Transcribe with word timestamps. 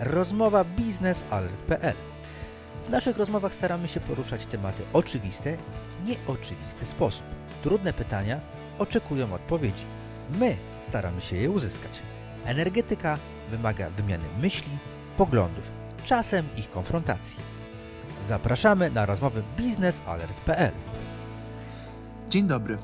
rozmowa 0.00 0.64
biznesalert.pl. 0.64 1.94
W 2.86 2.90
naszych 2.90 3.16
rozmowach 3.18 3.54
staramy 3.54 3.88
się 3.88 4.00
poruszać 4.00 4.46
tematy 4.46 4.82
oczywiste, 4.92 5.56
nieoczywisty 6.04 6.86
sposób. 6.86 7.22
Trudne 7.62 7.92
pytania 7.92 8.40
oczekują 8.78 9.34
odpowiedzi. 9.34 9.84
My 10.38 10.56
staramy 10.88 11.20
się 11.20 11.36
je 11.36 11.50
uzyskać. 11.50 12.02
Energetyka 12.44 13.18
wymaga 13.50 13.90
wymiany 13.90 14.24
myśli, 14.40 14.78
poglądów, 15.16 15.70
czasem 16.04 16.48
ich 16.56 16.70
konfrontacji. 16.70 17.38
Zapraszamy 18.28 18.90
na 18.90 19.06
rozmowy 19.06 19.42
biznesalert.pl. 19.56 20.72
Dzień 22.28 22.46
dobry. 22.46 22.78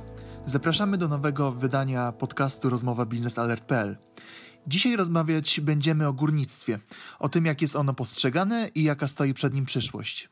Zapraszamy 0.47 0.97
do 0.97 1.09
nowego 1.09 1.53
wydania 1.53 2.13
podcastu 2.13 2.71
Rozmowa 2.71 3.07
biznesalert.pl. 3.07 3.97
Dzisiaj 4.67 4.97
rozmawiać 4.97 5.61
będziemy 5.61 6.07
o 6.07 6.13
górnictwie, 6.13 6.79
o 7.19 7.29
tym 7.29 7.47
jak 7.47 7.63
jest 7.63 7.77
ono 7.77 7.95
postrzegane 7.95 8.71
i 8.75 8.83
jaka 8.83 9.09
stoi 9.09 9.35
przed 9.35 9.55
nim 9.55 9.65
przyszłość. 9.65 10.29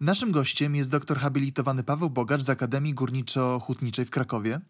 Naszym 0.00 0.32
gościem 0.32 0.76
jest 0.76 0.90
doktor 0.90 1.18
habilitowany 1.18 1.84
Paweł 1.84 2.10
Bogacz 2.10 2.42
z 2.42 2.50
Akademii 2.50 2.94
Górniczo-Hutniczej 2.94 4.04
w 4.04 4.10
Krakowie, 4.10 4.60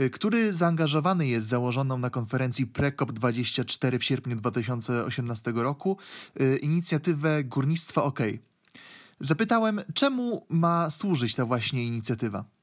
y, 0.00 0.10
który 0.10 0.52
zaangażowany 0.52 1.26
jest 1.26 1.46
założoną 1.46 1.98
na 1.98 2.10
konferencji 2.10 2.66
PreCOP24 2.66 3.98
w 3.98 4.04
sierpniu 4.04 4.36
2018 4.36 5.52
roku 5.54 5.98
y, 6.40 6.56
inicjatywę 6.56 7.44
Górnictwa 7.44 8.02
OK. 8.02 8.20
Zapytałem, 9.20 9.80
czemu 9.94 10.46
ma 10.48 10.90
służyć 10.90 11.34
ta 11.34 11.46
właśnie 11.46 11.84
inicjatywa? 11.84 12.55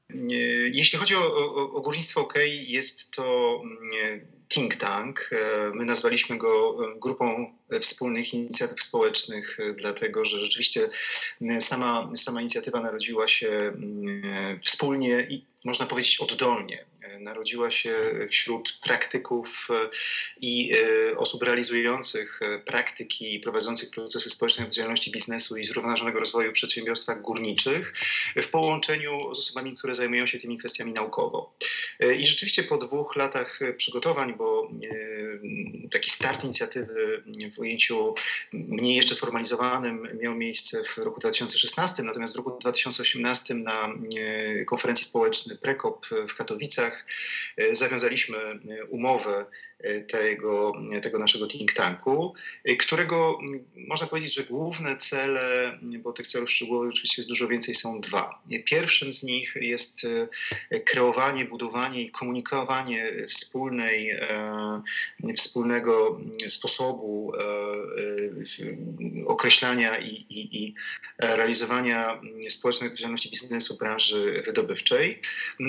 Jeśli 0.72 0.98
chodzi 0.98 1.14
o, 1.16 1.36
o, 1.36 1.70
o 1.70 1.80
górnictwo 1.80 2.20
OK, 2.20 2.34
jest 2.66 3.10
to 3.10 3.60
mm, 3.64 4.34
think 4.48 4.76
tank. 4.76 5.30
E, 5.32 5.70
my 5.74 5.84
nazwaliśmy 5.84 6.38
go 6.38 6.76
e, 6.84 6.98
grupą 6.98 7.52
wspólnych 7.80 8.34
inicjatyw 8.34 8.82
społecznych, 8.82 9.60
e, 9.60 9.72
dlatego 9.72 10.24
że 10.24 10.38
rzeczywiście 10.38 10.88
sama, 11.60 12.12
sama 12.16 12.40
inicjatywa 12.40 12.80
narodziła 12.80 13.28
się 13.28 13.72
wspólnie 14.62 15.26
i 15.30 15.46
można 15.64 15.86
powiedzieć 15.86 16.20
oddolnie 16.20 16.84
narodziła 17.20 17.70
się 17.70 17.94
wśród 18.28 18.78
praktyków 18.82 19.68
e, 19.70 19.90
i 20.40 20.72
e, 20.72 21.18
osób 21.18 21.42
realizujących 21.42 22.40
e, 22.42 22.58
praktyki, 22.58 23.40
prowadzących 23.40 23.90
procesy 23.90 24.30
społecznej 24.30 24.64
odpowiedzialności 24.64 25.10
biznesu 25.10 25.56
i 25.56 25.66
zrównoważonego 25.66 26.20
rozwoju 26.20 26.50
w 26.50 26.54
przedsiębiorstwach 26.54 27.20
górniczych 27.20 27.94
w 28.36 28.50
połączeniu 28.50 29.34
z 29.34 29.38
osobami, 29.38 29.74
które 29.76 29.94
zajmują 29.94 30.26
się 30.26 30.38
tymi 30.38 30.58
kwestiami 30.58 30.92
naukowo. 30.92 31.54
I 32.18 32.26
rzeczywiście 32.26 32.62
po 32.62 32.78
dwóch 32.78 33.16
latach 33.16 33.60
przygotowań, 33.76 34.34
bo 34.34 34.70
taki 35.90 36.10
start 36.10 36.44
inicjatywy 36.44 37.22
w 37.54 37.58
ujęciu 37.58 38.14
mniej 38.52 38.96
jeszcze 38.96 39.14
sformalizowanym 39.14 40.08
miał 40.20 40.34
miejsce 40.34 40.84
w 40.84 40.98
roku 40.98 41.20
2016, 41.20 42.02
natomiast 42.02 42.34
w 42.34 42.36
roku 42.36 42.58
2018 42.60 43.54
na 43.54 43.94
konferencji 44.66 45.06
społecznej 45.06 45.58
PREKOP 45.58 46.06
w 46.28 46.34
Katowicach 46.34 47.03
zawiązaliśmy 47.72 48.38
e, 48.38 48.84
umowę 48.84 49.46
tego, 50.08 50.72
tego 51.02 51.18
naszego 51.18 51.46
think 51.46 51.72
tanku, 51.72 52.34
e, 52.64 52.76
którego 52.76 53.38
można 53.88 54.06
powiedzieć, 54.06 54.34
że 54.34 54.44
główne 54.44 54.96
cele, 54.96 55.78
bo 55.82 56.12
tych 56.12 56.26
celów 56.26 56.50
szczegółowych 56.50 56.92
oczywiście 56.92 57.22
jest 57.22 57.28
dużo 57.28 57.48
więcej, 57.48 57.74
są 57.74 58.00
dwa. 58.00 58.42
Pierwszym 58.64 59.12
z 59.12 59.22
nich 59.22 59.54
jest 59.60 60.06
e, 60.70 60.80
kreowanie, 60.80 61.44
budowanie 61.44 62.02
i 62.02 62.10
komunikowanie 62.10 63.26
wspólnej, 63.28 64.20
wspólnego 65.36 66.20
sposobu 66.48 67.32
określania 69.26 69.98
i, 69.98 70.08
i, 70.14 70.64
i 70.64 70.74
realizowania 71.18 72.20
społecznej 72.48 72.86
odpowiedzialności 72.88 73.30
biznesu 73.30 73.76
branży 73.76 74.42
wydobywczej. 74.46 75.20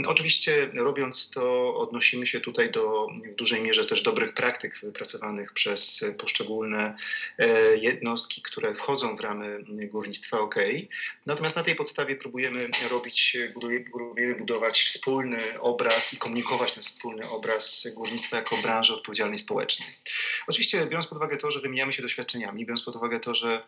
Oczywiście 0.07 0.69
robiąc 0.73 1.29
to 1.29 1.75
odnosimy 1.77 2.27
się 2.27 2.39
tutaj 2.39 2.71
do 2.71 3.07
w 3.33 3.35
dużej 3.35 3.61
mierze 3.61 3.85
też 3.85 3.94
dobrych 4.03 4.33
praktyk 4.33 4.79
wypracowanych 4.79 5.53
przez 5.53 6.06
poszczególne 6.17 6.97
e, 7.38 7.78
jednostki, 7.78 8.41
które 8.41 8.73
wchodzą 8.73 9.16
w 9.16 9.19
ramy 9.19 9.63
górnictwa 9.67 10.39
OK. 10.39 10.56
Natomiast 11.25 11.56
na 11.56 11.63
tej 11.63 11.75
podstawie 11.75 12.16
próbujemy 12.16 12.69
robić, 12.89 13.38
próbujemy 13.91 14.35
budować 14.35 14.83
wspólny 14.83 15.59
obraz 15.59 16.13
i 16.13 16.17
komunikować 16.17 16.73
ten 16.73 16.83
wspólny 16.83 17.29
obraz 17.29 17.88
górnictwa 17.95 18.38
jako 18.38 18.57
branży 18.57 18.94
odpowiedzialnej 18.94 19.38
społecznej. 19.38 19.89
Oczywiście 20.47 20.85
biorąc 20.85 21.07
pod 21.07 21.17
uwagę 21.17 21.38
to, 21.38 21.51
że 21.51 21.62
wymieniamy 21.62 21.94
się 21.94 22.01
doświadczeniami, 22.01 22.66
biorąc 22.66 22.83
pod 22.83 22.95
uwagę 22.95 23.19
to, 23.19 23.35
że 23.35 23.63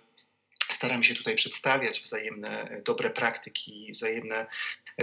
staramy 0.77 1.03
się 1.03 1.15
tutaj 1.15 1.35
przedstawiać 1.35 2.01
wzajemne 2.01 2.81
dobre 2.85 3.09
praktyki, 3.09 3.91
wzajemne 3.91 4.47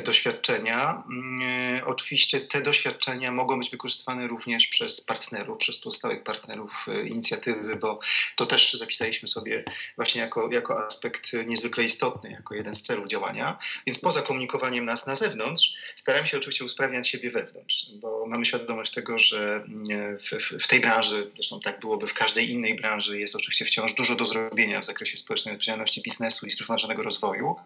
doświadczenia. 0.03 1.05
Mm, 1.11 1.83
oczywiście 1.87 2.41
te 2.41 2.63
doświadczenia 2.63 3.33
mogą 3.33 3.59
być 3.59 3.71
wykorzystywane 3.71 4.27
również 4.29 4.67
przez 4.67 5.01
partnerów, 5.01 5.59
przez 5.59 5.79
pozostałych 5.79 6.23
partnerów 6.23 6.87
e, 6.89 7.07
inicjatywy, 7.07 7.77
bo 7.77 8.01
to 8.37 8.47
też 8.47 8.75
zapisaliśmy 8.75 9.29
sobie 9.29 9.65
właśnie 9.97 10.21
jako, 10.21 10.53
jako 10.53 10.87
aspekt 10.87 11.33
niezwykle 11.47 11.85
istotny, 11.85 12.31
jako 12.31 12.55
jeden 12.55 12.75
z 12.75 12.83
celów 12.83 13.07
działania. 13.07 13.59
Więc 13.87 13.99
poza 13.99 14.23
komunikowaniem 14.23 14.85
nas 14.85 15.07
na 15.07 15.15
zewnątrz, 15.15 15.75
staramy 15.95 16.29
się 16.29 16.37
oczywiście 16.37 16.65
usprawniać 16.65 17.09
siebie 17.09 17.31
wewnątrz, 17.31 17.87
bo 17.95 18.27
mamy 18.27 18.45
świadomość 18.45 18.93
tego, 18.93 19.19
że 19.19 19.55
mm, 19.55 20.19
w, 20.19 20.31
w, 20.63 20.69
tej 20.69 20.81
branży, 20.81 21.31
zresztą 21.35 21.61
tak 21.61 21.81
byłoby 21.81 22.07
w 22.07 22.15
każdej 22.15 22.51
innej 22.51 22.75
branży, 22.75 23.21
jest 23.21 23.37
oczywiście 23.37 23.65
wciąż 23.65 23.93
dużo 23.93 24.17
do 24.17 24.25
zrobienia 24.25 24.81
w 24.81 24.85
zakresie 24.85 25.17
społecznej 25.17 25.55
odpowiedzialności 25.65 26.03
biznesu 26.03 26.47
i 26.47 26.51
zrównoważonego 26.51 27.03
rozwoju. 27.03 27.57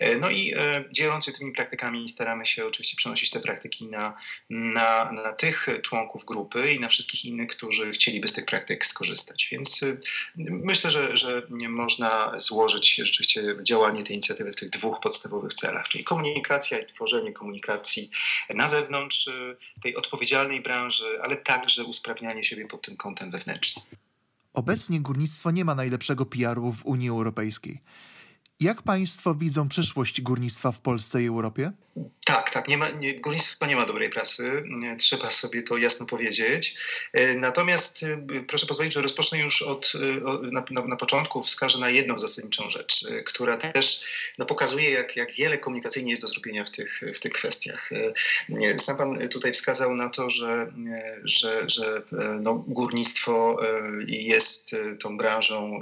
E, 0.00 0.16
no 0.16 0.30
i 0.30 0.54
e, 0.56 0.84
dzieląc 0.92 1.24
się 1.24 1.32
tymi 1.32 1.52
praktykami 1.52 2.08
staramy 2.08 2.46
się 2.46 2.66
oczywiście 2.66 2.96
przenosić 2.96 3.30
te 3.30 3.40
praktyki 3.40 3.86
na, 3.86 4.16
na, 4.50 5.12
na 5.12 5.32
tych 5.32 5.66
członków 5.82 6.24
grupy 6.24 6.72
i 6.72 6.80
na 6.80 6.88
wszystkich 6.88 7.24
innych, 7.24 7.48
którzy 7.48 7.92
chcieliby 7.92 8.28
z 8.28 8.32
tych 8.32 8.44
praktyk 8.44 8.86
skorzystać. 8.86 9.48
Więc 9.52 9.82
e, 9.82 9.96
myślę, 10.36 10.90
że, 10.90 11.16
że 11.16 11.42
można 11.68 12.32
złożyć 12.38 12.94
rzeczywiście 12.94 13.56
działanie 13.62 14.02
tej 14.02 14.16
inicjatywy 14.16 14.52
w 14.52 14.56
tych 14.56 14.70
dwóch 14.70 15.00
podstawowych 15.00 15.54
celach, 15.54 15.88
czyli 15.88 16.04
komunikacja 16.04 16.78
i 16.78 16.86
tworzenie 16.86 17.32
komunikacji 17.32 18.10
na 18.54 18.68
zewnątrz 18.68 19.30
tej 19.82 19.96
odpowiedzialnej 19.96 20.60
branży, 20.60 21.18
ale 21.22 21.36
także 21.36 21.84
usprawnianie 21.84 22.44
siebie 22.44 22.68
pod 22.68 22.82
tym 22.82 22.96
kątem 22.96 23.30
wewnętrznym. 23.30 23.84
Obecnie 24.56 25.00
górnictwo 25.00 25.50
nie 25.50 25.64
ma 25.64 25.74
najlepszego 25.74 26.26
PR-u 26.26 26.72
w 26.72 26.86
Unii 26.86 27.08
Europejskiej. 27.08 27.82
Jak 28.60 28.82
Państwo 28.82 29.34
widzą 29.34 29.68
przyszłość 29.68 30.20
górnictwa 30.20 30.72
w 30.72 30.80
Polsce 30.80 31.22
i 31.22 31.26
Europie? 31.26 31.72
Tak, 32.24 32.50
tak. 32.50 32.68
Nie 32.68 32.78
ma, 32.78 32.90
nie, 32.90 33.20
górnictwo 33.20 33.66
nie 33.66 33.76
ma 33.76 33.86
dobrej 33.86 34.10
prasy. 34.10 34.62
Trzeba 34.98 35.30
sobie 35.30 35.62
to 35.62 35.76
jasno 35.76 36.06
powiedzieć. 36.06 36.76
E, 37.12 37.34
natomiast 37.34 38.02
e, 38.02 38.42
proszę 38.48 38.66
pozwolić, 38.66 38.94
że 38.94 39.02
rozpocznę 39.02 39.38
już 39.38 39.62
od, 39.62 39.92
e, 39.94 40.20
na, 40.52 40.64
na, 40.70 40.86
na 40.86 40.96
początku, 40.96 41.42
wskażę 41.42 41.78
na 41.78 41.90
jedną 41.90 42.18
zasadniczą 42.18 42.70
rzecz, 42.70 43.06
która 43.26 43.56
też 43.56 44.04
no, 44.38 44.46
pokazuje, 44.46 44.90
jak, 44.90 45.16
jak 45.16 45.32
wiele 45.32 45.58
komunikacyjnie 45.58 46.10
jest 46.10 46.22
do 46.22 46.28
zrobienia 46.28 46.64
w 46.64 46.70
tych, 46.70 47.00
w 47.14 47.20
tych 47.20 47.32
kwestiach. 47.32 47.90
Sam 48.76 48.96
Pan 48.96 49.28
tutaj 49.28 49.52
wskazał 49.52 49.94
na 49.94 50.08
to, 50.08 50.30
że, 50.30 50.72
że, 51.24 51.70
że 51.70 52.02
no, 52.40 52.54
górnictwo 52.54 53.60
jest 54.06 54.76
tą 55.00 55.16
branżą, 55.16 55.80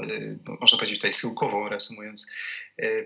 można 0.61 0.79
powiedzieć 0.79 0.99
tutaj 0.99 1.13
syłkową, 1.13 1.69
reasumując, 1.69 2.27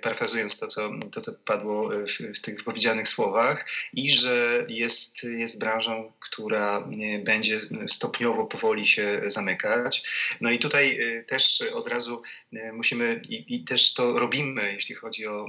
parafrazując 0.02 0.58
to, 0.58 0.66
co, 0.66 0.90
to, 1.12 1.20
co 1.20 1.32
padło 1.44 1.90
w, 1.90 2.38
w 2.38 2.40
tych 2.40 2.64
powiedzianych 2.64 3.08
słowach 3.08 3.66
i 3.92 4.12
że 4.12 4.66
jest, 4.68 5.24
jest 5.24 5.60
branżą, 5.60 6.12
która 6.20 6.78
e, 6.78 7.18
będzie 7.18 7.60
stopniowo 7.88 8.44
powoli 8.46 8.86
się 8.86 9.20
zamykać. 9.26 10.02
No 10.40 10.50
i 10.50 10.58
tutaj 10.58 11.00
e, 11.00 11.22
też 11.22 11.62
od 11.74 11.88
razu 11.88 12.22
e, 12.52 12.72
musimy 12.72 13.22
i, 13.28 13.54
i 13.54 13.64
też 13.64 13.94
to 13.94 14.18
robimy, 14.18 14.72
jeśli 14.72 14.94
chodzi 14.94 15.26
o 15.26 15.46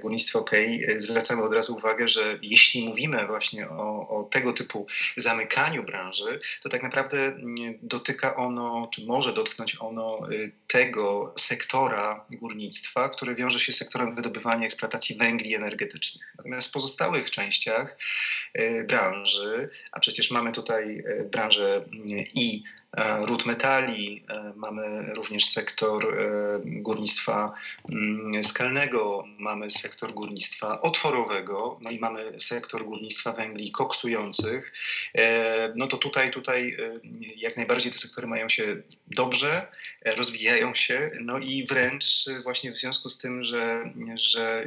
górnictwo 0.00 0.38
OK, 0.38 0.50
zwracamy 0.96 1.42
od 1.42 1.52
razu 1.52 1.76
uwagę, 1.76 2.08
że 2.08 2.38
jeśli 2.42 2.88
mówimy 2.88 3.26
właśnie 3.26 3.68
o, 3.68 4.08
o 4.08 4.24
tego 4.24 4.52
typu 4.52 4.86
zamykaniu 5.16 5.82
branży, 5.82 6.40
to 6.62 6.68
tak 6.68 6.82
naprawdę 6.82 7.36
dotyka 7.82 8.36
ono, 8.36 8.90
czy 8.94 9.06
może 9.06 9.32
dotknąć 9.32 9.76
ono 9.80 10.18
tego 10.66 11.34
sektora 11.38 12.24
górnictwa, 12.30 13.08
który 13.08 13.34
wiąże 13.36 13.60
się 13.60 13.72
z 13.72 13.76
sektorem 13.76 14.14
wydobywania 14.14 14.66
eksploatacji 14.66 15.16
węgli 15.16 15.54
energetycznych. 15.54 16.34
Natomiast 16.38 16.68
w 16.68 16.72
pozostałych 16.72 17.30
częściach 17.30 17.98
e, 18.54 18.84
branży, 18.84 19.70
a 19.92 20.00
przecież 20.00 20.30
mamy 20.30 20.52
tutaj 20.52 21.04
e, 21.06 21.24
branżę 21.24 21.80
i 22.34 22.62
E, 22.85 22.85
ród 23.20 23.46
metali, 23.46 24.24
e, 24.30 24.52
mamy 24.56 25.14
również 25.14 25.44
sektor 25.44 26.04
e, 26.04 26.60
górnictwa 26.64 27.54
mm, 27.92 28.44
skalnego, 28.44 29.24
mamy 29.38 29.70
sektor 29.70 30.14
górnictwa 30.14 30.80
otworowego, 30.80 31.78
no 31.80 31.90
i 31.90 31.98
mamy 31.98 32.40
sektor 32.40 32.84
górnictwa 32.84 33.32
węgli 33.32 33.70
koksujących. 33.70 34.72
No 35.74 35.86
to 35.86 35.96
tutaj, 35.96 36.30
tutaj 36.30 36.76
jak 37.36 37.56
najbardziej 37.56 37.92
te 37.92 37.98
sektory 37.98 38.26
mają 38.26 38.48
się 38.48 38.82
dobrze, 39.06 39.66
rozwijają 40.04 40.74
się, 40.74 41.10
no 41.20 41.38
i 41.38 41.66
wręcz 41.66 42.04
właśnie 42.42 42.72
w 42.72 42.78
związku 42.78 43.08
z 43.08 43.18
tym, 43.18 43.44
że, 43.44 43.92
że 44.14 44.64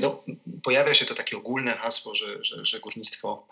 no, 0.00 0.24
pojawia 0.62 0.94
się 0.94 1.06
to 1.06 1.14
takie 1.14 1.36
ogólne 1.36 1.72
hasło, 1.72 2.14
że, 2.14 2.44
że, 2.44 2.64
że 2.64 2.80
górnictwo 2.80 3.46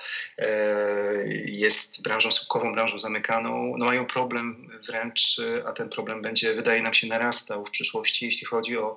jest 1.44 2.02
branżą 2.02 2.32
słupkową, 2.32 2.72
branżą 2.72 2.98
zamykaną, 2.98 3.76
no 3.81 3.87
mają 3.87 4.06
problem 4.06 4.69
wręcz, 4.87 5.41
a 5.67 5.73
ten 5.73 5.88
problem 5.88 6.23
będzie, 6.23 6.55
wydaje 6.55 6.82
nam 6.82 6.94
się, 6.94 7.06
narastał 7.06 7.67
w 7.67 7.71
przyszłości, 7.71 8.25
jeśli 8.25 8.47
chodzi 8.47 8.79
o 8.79 8.97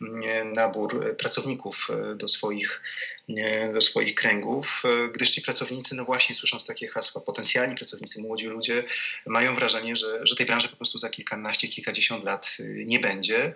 mm, 0.00 0.52
nabór 0.52 1.16
pracowników 1.16 1.88
e, 1.90 2.14
do 2.14 2.28
swoich, 2.28 2.82
do 3.74 3.80
swoich 3.80 4.14
kręgów, 4.14 4.82
e, 4.84 5.08
gdyż 5.08 5.30
ci 5.30 5.42
pracownicy, 5.42 5.94
no 5.94 6.04
właśnie 6.04 6.34
słysząc 6.34 6.66
takie 6.66 6.88
hasła, 6.88 7.20
potencjalni 7.20 7.74
pracownicy, 7.74 8.22
młodzi 8.22 8.46
ludzie 8.46 8.84
mają 9.26 9.54
wrażenie, 9.54 9.96
że, 9.96 10.26
że 10.26 10.36
tej 10.36 10.46
branży 10.46 10.68
po 10.68 10.76
prostu 10.76 10.98
za 10.98 11.10
kilkanaście, 11.10 11.68
kilkadziesiąt 11.68 12.24
lat 12.24 12.56
e, 12.60 12.64
nie 12.64 13.00
będzie, 13.00 13.52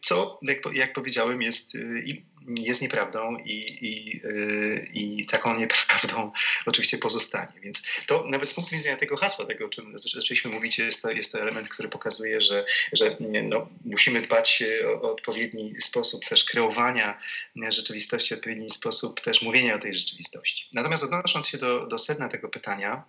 co, 0.00 0.38
jak, 0.42 0.58
jak 0.74 0.92
powiedziałem, 0.92 1.42
jest 1.42 1.74
i 2.04 2.22
jest 2.48 2.82
nieprawdą 2.82 3.36
i, 3.36 3.78
i, 3.80 4.20
y, 4.26 4.88
i 4.92 5.26
taką 5.26 5.56
nieprawdą 5.56 6.32
oczywiście 6.66 6.98
pozostanie. 6.98 7.52
Więc 7.62 7.82
to 8.06 8.24
nawet 8.28 8.50
z 8.50 8.54
punktu 8.54 8.76
widzenia 8.76 8.96
tego 8.96 9.16
hasła, 9.16 9.46
tego 9.46 9.66
o 9.66 9.68
czym 9.68 9.98
zaczęliśmy 9.98 10.50
mówić, 10.50 10.78
jest 10.78 11.02
to, 11.02 11.10
jest 11.10 11.32
to 11.32 11.40
element, 11.40 11.68
który 11.68 11.88
pokazuje, 11.88 12.40
że, 12.40 12.64
że 12.92 13.16
no, 13.20 13.68
musimy 13.84 14.22
dbać 14.22 14.62
o, 14.86 15.02
o 15.02 15.12
odpowiedni 15.12 15.74
sposób 15.80 16.24
też 16.24 16.44
kreowania 16.44 17.20
rzeczywistości, 17.68 18.34
odpowiedni 18.34 18.70
sposób 18.70 19.20
też 19.20 19.42
mówienia 19.42 19.74
o 19.74 19.78
tej 19.78 19.94
rzeczywistości. 19.94 20.68
Natomiast 20.72 21.04
odnosząc 21.04 21.48
się 21.48 21.58
do, 21.58 21.86
do 21.86 21.98
sedna 21.98 22.28
tego 22.28 22.48
pytania, 22.48 23.04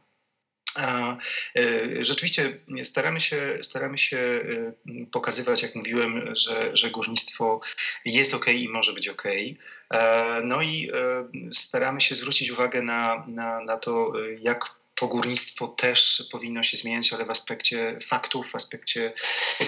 a 0.76 1.18
e, 1.56 2.06
rzeczywiście 2.06 2.60
staramy 2.84 3.22
się, 3.22 3.58
staramy 3.62 3.98
się 3.98 4.18
e, 4.18 5.06
pokazywać, 5.12 5.62
jak 5.62 5.76
mówiłem, 5.76 6.36
że, 6.36 6.78
że 6.78 6.92
górnictwo 6.92 7.62
jest 8.06 8.34
ok 8.34 8.48
i 8.48 8.70
może 8.70 8.94
być 8.94 9.08
ok. 9.08 9.24
E, 9.94 10.42
no 10.44 10.62
i 10.62 10.92
staramy 11.52 12.02
się 12.02 12.16
zwrócić 12.16 12.52
uwagę 12.52 12.82
na, 12.82 13.26
na, 13.28 13.64
na 13.64 13.78
to, 13.78 14.14
jak 14.40 14.84
to 14.96 15.08
górnictwo 15.08 15.68
też 15.68 16.24
powinno 16.32 16.64
się 16.64 16.78
zmieniać, 16.78 17.14
ale 17.14 17.26
w 17.26 17.30
aspekcie 17.30 18.00
faktów, 18.04 18.52
w 18.52 18.56
aspekcie 18.56 19.14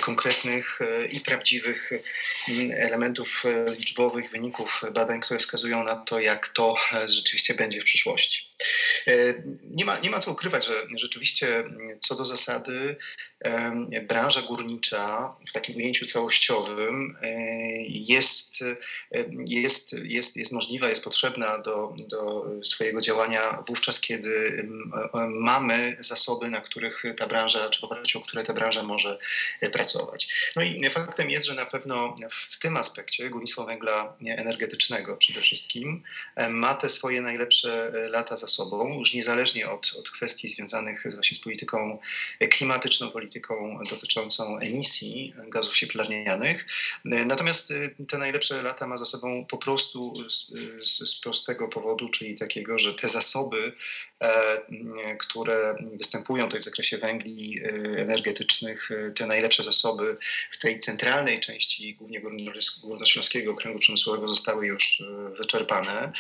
konkretnych 0.02 0.80
i 1.12 1.20
prawdziwych 1.20 1.92
elementów 2.72 3.44
liczbowych, 3.78 4.32
wyników 4.32 4.82
badań, 4.94 5.22
które 5.22 5.40
wskazują 5.40 5.84
na 5.84 5.96
to, 5.96 6.20
jak 6.20 6.48
to 6.48 6.76
rzeczywiście 7.06 7.54
będzie 7.54 7.82
w 7.82 7.84
przyszłości. 7.84 8.55
E, 9.08 9.44
nie 9.64 9.86
ma, 9.86 10.00
nie 10.00 10.10
ma 10.10 10.20
co 10.20 10.32
ukrywać, 10.32 10.68
że 10.68 10.88
rzeczywiście 10.98 11.64
co 12.00 12.16
do 12.16 12.26
zasady 12.26 12.96
branża 14.08 14.42
górnicza 14.42 15.36
w 15.48 15.52
takim 15.52 15.76
ujęciu 15.76 16.06
całościowym 16.06 17.18
e, 17.22 17.28
jest, 17.88 18.64
jest, 19.48 19.94
jest, 20.04 20.38
jest 20.38 20.52
możliwa, 20.52 20.90
jest 20.90 21.04
potrzebna 21.04 21.58
do, 21.58 21.96
do 22.08 22.46
swojego 22.64 23.02
działania 23.02 23.64
wówczas, 23.68 24.02
kiedy 24.02 24.64
mamy 25.30 25.98
zasoby, 26.00 26.50
na 26.50 26.62
których 26.62 27.04
ta 27.18 27.28
branża, 27.28 27.70
czy 27.70 27.82
w 27.82 27.84
oparciu 27.84 28.20
o 28.20 28.22
które 28.22 28.44
ta 28.44 28.54
branża 28.54 28.84
może 28.84 29.20
pracować. 29.74 30.52
No 30.56 30.62
i 30.62 30.90
faktem 30.90 31.30
jest, 31.30 31.46
że 31.46 31.54
na 31.54 31.66
pewno 31.66 32.16
w 32.30 32.60
tym 32.60 32.78
aspekcie 32.78 33.30
górnictwo 33.30 33.66
węgla 33.66 34.18
energetycznego 34.26 35.18
przede 35.18 35.42
wszystkim 35.42 36.04
ma 36.50 36.76
te 36.76 36.90
swoje 36.90 37.22
najlepsze 37.22 37.92
lata 38.10 38.38
za 38.38 38.45
sobą, 38.48 39.00
już 39.00 39.14
niezależnie 39.14 39.70
od, 39.70 39.94
od 40.00 40.10
kwestii 40.10 40.48
związanych 40.48 41.04
właśnie 41.14 41.38
z 41.38 41.40
polityką 41.40 42.00
klimatyczną, 42.50 43.10
polityką 43.10 43.80
dotyczącą 43.90 44.60
emisji 44.60 45.34
gazów 45.48 45.76
cieplarnianych. 45.76 46.66
Natomiast 47.06 47.72
y, 47.72 47.96
te 48.10 48.18
najlepsze 48.18 48.64
lata 48.64 48.88
ma 48.88 48.98
za 48.98 49.06
sobą 49.06 49.46
po 49.46 49.58
prostu 49.58 50.14
z, 50.30 50.52
z, 50.84 51.22
prostego 51.22 51.68
powodu, 51.68 52.10
czyli 52.10 52.36
takiego, 52.36 52.80
że 52.80 52.94
te 52.94 53.08
zasoby, 53.08 53.74
e, 54.20 55.16
które 55.20 55.76
występują 55.94 56.46
tutaj 56.46 56.62
w 56.62 56.64
zakresie 56.64 56.98
węgli 56.98 57.60
e, 57.60 57.68
energetycznych, 58.00 58.92
e, 58.92 59.12
te 59.12 59.26
najlepsze 59.26 59.64
zasoby 59.64 60.18
w 60.52 60.60
tej 60.60 60.80
centralnej 60.80 61.40
części, 61.40 61.96
głównie 61.96 62.22
Górnośląskiego 62.82 63.52
Okręgu 63.52 63.80
Przemysłowego 63.80 64.28
zostały 64.28 64.68
już 64.68 65.04
wyczerpane. 65.38 66.12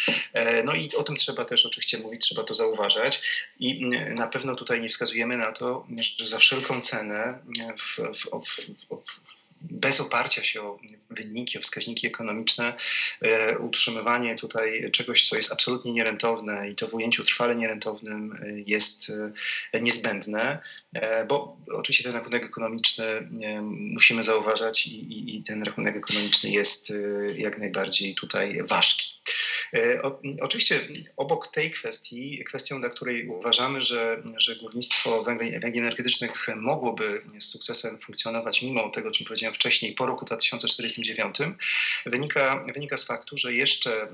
No 0.65 0.75
i 0.75 0.89
o 0.95 1.03
tym 1.03 1.15
trzeba 1.15 1.45
też 1.45 1.65
oczywiście 1.65 1.97
mówić, 1.97 2.14
trzeba 2.17 2.43
to 2.43 2.53
zauważać. 2.53 3.21
I 3.59 3.85
na 4.15 4.27
pewno 4.27 4.55
tutaj 4.55 4.81
nie 4.81 4.89
wskazujemy 4.89 5.37
na 5.37 5.51
to, 5.51 5.87
że 6.17 6.27
za 6.27 6.37
wszelką 6.37 6.81
cenę 6.81 7.39
w, 7.79 7.97
w, 7.97 8.45
w, 8.45 9.44
bez 9.71 10.01
oparcia 10.01 10.43
się 10.43 10.61
o 10.61 10.79
wyniki, 11.09 11.57
o 11.57 11.61
wskaźniki 11.61 12.07
ekonomiczne, 12.07 12.73
e, 13.21 13.57
utrzymywanie 13.59 14.35
tutaj 14.35 14.91
czegoś, 14.91 15.29
co 15.29 15.35
jest 15.35 15.51
absolutnie 15.51 15.93
nierentowne 15.93 16.69
i 16.69 16.75
to 16.75 16.87
w 16.87 16.93
ujęciu 16.93 17.23
trwale 17.23 17.55
nierentownym 17.55 18.37
e, 18.41 18.59
jest 18.65 19.11
e, 19.73 19.81
niezbędne, 19.81 20.59
bo 21.27 21.57
oczywiście 21.73 22.03
ten 22.03 22.13
rachunek 22.13 22.43
ekonomiczny 22.43 23.29
musimy 23.71 24.23
zauważać 24.23 24.87
i, 24.87 24.95
i, 25.13 25.37
i 25.37 25.43
ten 25.43 25.63
rachunek 25.63 25.95
ekonomiczny 25.95 26.49
jest 26.49 26.93
jak 27.35 27.57
najbardziej 27.57 28.15
tutaj 28.15 28.63
ważki. 28.63 29.15
O, 30.03 30.21
oczywiście 30.41 30.79
obok 31.17 31.47
tej 31.47 31.71
kwestii, 31.71 32.43
kwestią, 32.47 32.79
dla 32.79 32.89
której 32.89 33.27
uważamy, 33.27 33.81
że, 33.81 34.23
że 34.37 34.55
górnictwo 34.55 35.23
węgli, 35.23 35.59
węgli 35.59 35.79
energetycznych 35.79 36.47
mogłoby 36.55 37.21
z 37.39 37.45
sukcesem 37.45 37.99
funkcjonować 37.99 38.61
mimo 38.61 38.89
tego, 38.89 39.09
o 39.09 39.11
czym 39.11 39.25
powiedziałem 39.25 39.54
wcześniej, 39.55 39.93
po 39.93 40.05
roku 40.05 40.25
2049, 40.25 41.35
wynika, 42.05 42.63
wynika 42.73 42.97
z 42.97 43.03
faktu, 43.03 43.37
że 43.37 43.53
jeszcze 43.53 44.01
e, 44.01 44.09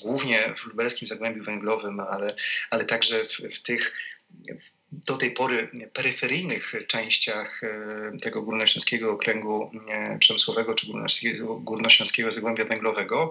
głównie 0.00 0.54
w 0.56 0.66
lubelskim 0.66 1.08
Zagłębiu 1.08 1.44
Węglowym, 1.44 2.00
ale, 2.00 2.36
ale 2.70 2.84
także 2.84 3.24
w, 3.24 3.54
w 3.54 3.62
tych 3.62 3.94
do 4.92 5.16
tej 5.16 5.30
pory 5.30 5.68
peryferyjnych 5.92 6.74
częściach 6.86 7.60
e, 7.64 8.16
tego 8.22 8.42
górnośląskiego 8.42 9.12
okręgu 9.12 9.70
e, 9.88 10.18
przemysłowego 10.18 10.74
czy 10.74 10.86
górnośląskiego, 10.86 11.56
górnośląskiego 11.56 12.32
zagłębia 12.32 12.64
węglowego 12.64 13.30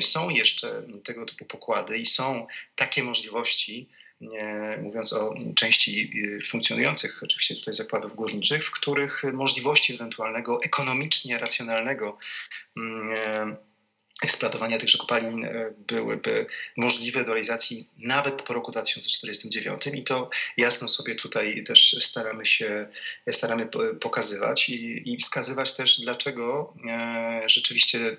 są 0.00 0.30
jeszcze 0.30 0.82
tego 1.04 1.26
typu 1.26 1.44
pokłady 1.44 1.98
i 1.98 2.06
są 2.06 2.46
takie 2.76 3.02
możliwości, 3.02 3.88
mówiąc 4.82 5.12
o 5.12 5.34
części 5.54 6.12
y, 6.24 6.40
funkcjonujących 6.40 7.22
oczywiście 7.22 7.56
tutaj 7.56 7.74
zakładów 7.74 8.14
górniczych, 8.14 8.64
w 8.64 8.70
których 8.70 9.22
możliwości 9.32 9.94
ewentualnego 9.94 10.62
ekonomicznie 10.62 11.38
racjonalnego 11.38 12.18
mm, 12.76 13.56
eksploatowania 14.22 14.78
tychże 14.78 14.98
kopalin 14.98 15.44
e, 15.44 15.74
byłyby 15.78 16.46
możliwe 16.76 17.24
do 17.24 17.26
realizacji 17.26 17.88
nawet 17.98 18.42
po 18.42 18.54
roku 18.54 18.70
2049 18.72 19.86
i 19.86 20.04
to 20.04 20.30
jasno 20.56 20.88
sobie 20.88 21.14
tutaj 21.14 21.64
też 21.64 21.96
staramy 22.00 22.46
się 22.46 22.88
staramy 23.30 23.68
pokazywać 24.00 24.68
i, 24.68 25.12
i 25.12 25.16
wskazywać 25.16 25.76
też, 25.76 26.00
dlaczego 26.00 26.74
e, 26.88 27.42
rzeczywiście 27.46 28.16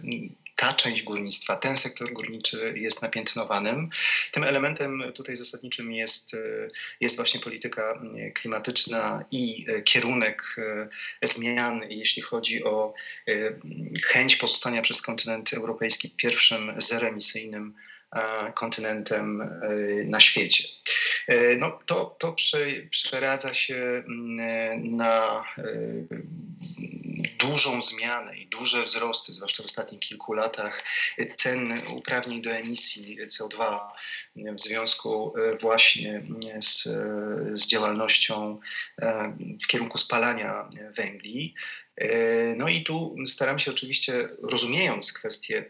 ta 0.57 0.73
część 0.73 1.03
górnictwa, 1.03 1.55
ten 1.55 1.77
sektor 1.77 2.13
górniczy 2.13 2.73
jest 2.75 3.01
napiętnowanym. 3.01 3.89
Tym 4.31 4.43
elementem 4.43 5.03
tutaj 5.15 5.35
zasadniczym 5.35 5.91
jest, 5.91 6.33
e, 6.33 6.37
jest 7.01 7.15
właśnie 7.15 7.39
polityka 7.39 8.01
e, 8.17 8.31
klimatyczna 8.31 9.25
i 9.31 9.65
e, 9.67 9.81
kierunek 9.81 10.55
zmian, 11.21 11.81
jeśli 11.89 12.21
chodzi 12.21 12.63
o 12.63 12.93
chęć 14.05 14.35
pozostania 14.35 14.81
przez 14.81 15.01
kontynent 15.01 15.53
europejski 15.53 16.09
pierwszym 16.09 16.73
zeroemisyjnym 16.77 17.73
kontynentem 18.55 19.59
na 20.05 20.19
świecie. 20.19 20.63
No, 21.59 21.79
to 21.85 22.15
to 22.19 22.35
przeradza 22.89 23.53
się 23.53 23.75
mm, 23.75 24.95
na 24.95 25.43
dużą 27.39 27.83
zmianę 27.83 28.38
i 28.38 28.47
duże 28.47 28.83
wzrosty, 28.83 29.33
zwłaszcza 29.33 29.63
w 29.63 29.65
ostatnich 29.65 30.01
kilku 30.01 30.33
latach, 30.33 30.83
cen 31.38 31.81
uprawnień 31.88 32.41
do 32.41 32.51
emisji 32.51 33.17
CO2 33.27 33.79
w 34.36 34.62
związku 34.62 35.33
e, 35.38 35.57
właśnie 35.57 36.24
z, 36.62 36.83
z 37.59 37.67
działalnością 37.67 38.59
e, 39.01 39.38
w 39.63 39.67
kierunku 39.67 39.97
spalania 39.97 40.69
węgli. 40.95 41.53
E, 41.95 42.07
no 42.55 42.69
i 42.69 42.83
tu 42.83 43.15
staramy 43.27 43.59
się 43.59 43.71
oczywiście, 43.71 44.29
rozumiejąc 44.43 45.13
kwestię, 45.13 45.65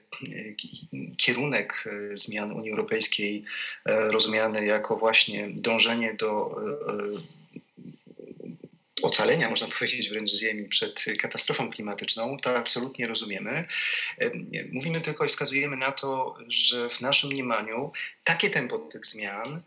kierunek 1.17 1.83
zmian 2.13 2.51
Unii 2.51 2.71
Europejskiej, 2.71 3.43
rozumiany 3.85 4.65
jako 4.65 4.97
właśnie 4.97 5.49
dążenie 5.49 6.13
do 6.13 6.55
ocalenia, 9.07 9.49
można 9.49 9.67
powiedzieć 9.79 10.09
wręcz 10.09 10.31
Ziemi 10.31 10.69
przed 10.69 11.05
katastrofą 11.19 11.71
klimatyczną, 11.71 12.37
to 12.37 12.57
absolutnie 12.57 13.07
rozumiemy. 13.07 13.65
Mówimy 14.71 15.01
tylko 15.01 15.25
i 15.25 15.29
wskazujemy 15.29 15.77
na 15.77 15.91
to, 15.91 16.37
że 16.47 16.89
w 16.89 17.01
naszym 17.01 17.29
mniemaniu 17.29 17.91
takie 18.23 18.49
tempo 18.49 18.79
tych 18.79 19.05
zmian 19.05 19.61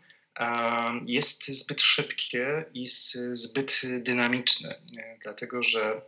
jest 1.05 1.47
zbyt 1.47 1.81
szybkie 1.81 2.65
i 2.73 2.87
zbyt 3.31 3.81
dynamiczne, 3.99 4.75
dlatego 5.23 5.63
że 5.63 6.01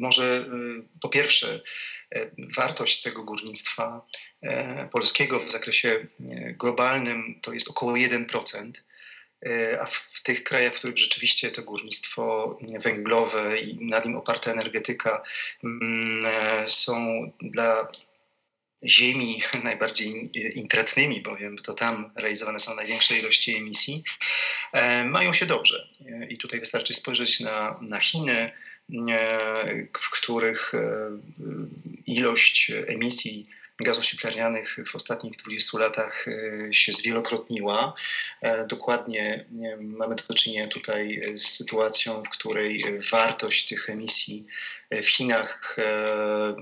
może 0.00 0.50
po 1.00 1.08
pierwsze 1.08 1.60
wartość 2.56 3.02
tego 3.02 3.24
górnictwa 3.24 4.06
e, 4.42 4.88
polskiego 4.88 5.40
w 5.40 5.52
zakresie 5.52 5.88
e, 6.20 6.52
globalnym 6.52 7.40
to 7.42 7.52
jest 7.52 7.70
około 7.70 7.92
1%. 7.92 8.72
E, 9.46 9.80
a 9.80 9.86
w 9.86 10.22
tych 10.22 10.44
krajach, 10.44 10.74
w 10.74 10.78
których 10.78 10.98
rzeczywiście 10.98 11.50
to 11.50 11.62
górnictwo 11.62 12.58
węglowe 12.80 13.60
i 13.60 13.86
nad 13.86 14.04
nim 14.04 14.16
oparta 14.16 14.50
energetyka 14.50 15.22
mm, 15.64 16.24
są 16.68 17.30
dla 17.40 17.88
ziemi 18.84 19.42
najbardziej 19.64 20.30
intratnymi, 20.54 21.20
bowiem 21.20 21.58
to 21.58 21.74
tam 21.74 22.10
realizowane 22.16 22.60
są 22.60 22.74
największe 22.74 23.18
ilości 23.18 23.56
emisji, 23.56 24.02
mają 25.04 25.32
się 25.32 25.46
dobrze. 25.46 25.88
I 26.28 26.38
tutaj 26.38 26.60
wystarczy 26.60 26.94
spojrzeć 26.94 27.40
na, 27.40 27.78
na 27.82 28.00
Chiny, 28.00 28.52
w 30.00 30.10
których 30.10 30.72
ilość 32.06 32.72
emisji 32.86 33.46
gazów 33.80 34.06
cieplarnianych 34.06 34.76
w 34.86 34.96
ostatnich 34.96 35.36
20 35.36 35.78
latach 35.78 36.26
e, 36.28 36.72
się 36.72 36.92
zwielokrotniła. 36.92 37.94
E, 38.40 38.66
dokładnie 38.66 39.44
mamy 39.80 40.14
do 40.14 40.34
czynienia 40.34 40.68
tutaj 40.68 41.22
z 41.36 41.46
sytuacją, 41.48 42.22
w 42.22 42.28
której 42.28 42.84
wartość 43.10 43.68
tych 43.68 43.90
emisji 43.90 44.46
w 45.02 45.08
Chinach 45.08 45.76
e, 45.78 46.54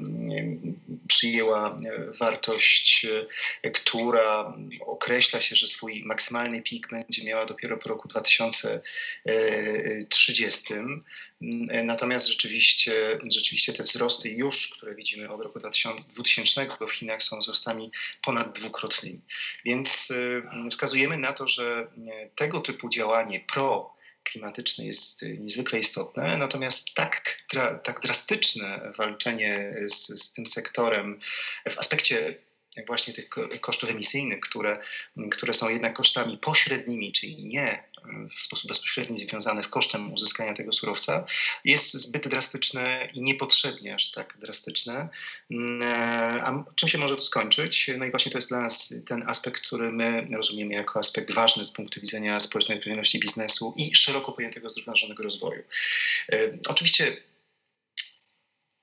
przyjęła 1.09 1.77
wartość, 2.21 3.07
która 3.75 4.55
określa 4.81 5.41
się, 5.41 5.57
że 5.57 5.69
swój 5.69 6.03
maksymalny 6.05 6.63
pik 6.63 6.91
będzie 6.91 7.25
miała 7.25 7.47
dopiero 7.47 7.77
po 7.77 7.89
roku 7.89 8.09
2030. 8.09 10.75
Natomiast 11.85 12.27
rzeczywiście, 12.27 13.19
rzeczywiście 13.31 13.73
te 13.73 13.85
wzrosty 13.85 14.29
już, 14.29 14.69
które 14.69 14.95
widzimy 14.95 15.31
od 15.31 15.45
roku 15.45 15.59
2000 15.59 16.11
w 16.89 16.93
Chinach 16.93 17.23
są 17.23 17.39
wzrostami 17.39 17.91
ponad 18.23 18.59
dwukrotnymi. 18.59 19.21
Więc 19.65 20.11
e, 20.11 20.43
wskazujemy 20.71 21.19
na 21.19 21.33
to, 21.33 21.49
że 21.49 21.87
tego 22.37 22.61
typu 22.61 22.89
działanie 22.89 23.41
pro 23.41 24.00
klimatyczny 24.25 24.87
jest 24.87 25.23
niezwykle 25.23 25.79
istotne, 25.79 26.37
natomiast 26.37 26.95
tak, 26.95 27.43
tak 27.85 28.01
drastyczne 28.01 28.93
walczenie 28.97 29.75
z, 29.87 30.07
z 30.23 30.33
tym 30.33 30.47
sektorem 30.47 31.21
w 31.71 31.79
aspekcie 31.79 32.35
właśnie 32.87 33.15
tych 33.15 33.29
kosztów 33.61 33.91
emisyjnych, 33.91 34.41
które, 34.41 34.79
które 35.31 35.55
są 35.55 35.69
jednak 35.69 35.93
kosztami 35.93 36.39
pośrednimi, 36.39 37.13
czyli 37.13 37.45
nie 37.45 37.90
w 38.37 38.43
sposób 38.43 38.69
bezpośredni 38.69 39.19
związane 39.19 39.63
z 39.63 39.69
kosztem 39.69 40.13
uzyskania 40.13 40.55
tego 40.55 40.73
surowca, 40.73 41.25
jest 41.65 41.93
zbyt 41.93 42.29
drastyczne 42.29 43.09
i 43.15 43.23
niepotrzebnie 43.23 43.95
aż 43.95 44.11
tak 44.11 44.37
drastyczne. 44.39 45.09
Mm, 45.51 45.83
a 46.45 46.65
czym 46.75 46.89
się 46.89 46.99
może 46.99 47.17
to 47.17 47.23
skończyć? 47.23 47.91
No 47.99 48.05
i 48.05 48.11
właśnie 48.11 48.33
to 48.33 48.39
jest 48.39 48.49
dla 48.49 48.61
nas 48.61 48.95
ten 49.07 49.29
aspekt, 49.29 49.63
który 49.63 49.93
my 49.93 50.27
rozumiemy 50.37 50.75
jako 50.75 50.99
aspekt 50.99 51.33
ważny 51.33 51.65
z 51.65 51.71
punktu 51.71 52.01
widzenia 52.01 52.41
społecznej 52.41 52.79
odpowiedzialności 52.79 53.21
biznesu 53.21 53.75
i 53.77 53.95
szeroko 53.95 54.33
pojętego 54.33 54.69
zrównoważonego 54.69 55.23
rozwoju. 55.23 55.63
E, 56.33 56.59
oczywiście 56.69 57.17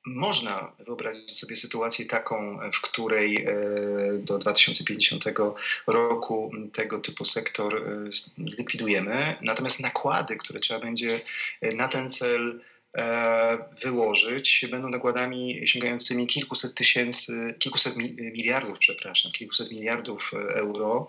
można 0.07 0.71
wyobrazić 0.79 1.37
sobie 1.37 1.55
sytuację 1.55 2.05
taką, 2.05 2.59
w 2.73 2.81
której 2.81 3.45
e, 3.45 3.53
do 4.17 4.37
2050 4.37 5.23
roku 5.87 6.51
tego 6.73 6.99
typu 6.99 7.25
sektor 7.25 7.75
e, 7.77 8.09
zlikwidujemy, 8.47 9.35
natomiast 9.41 9.79
nakłady, 9.79 10.35
które 10.35 10.59
trzeba 10.59 10.79
będzie 10.79 11.21
e, 11.61 11.73
na 11.73 11.87
ten 11.87 12.09
cel 12.09 12.59
wyłożyć, 13.83 14.65
będą 14.71 14.89
nakładami 14.89 15.67
sięgającymi 15.67 16.27
kilkuset 16.27 16.73
tysięcy, 16.73 17.55
kilkuset 17.59 17.95
miliardów, 18.17 18.79
przepraszam, 18.79 19.31
kilkuset 19.31 19.71
miliardów 19.71 20.31
euro. 20.55 21.07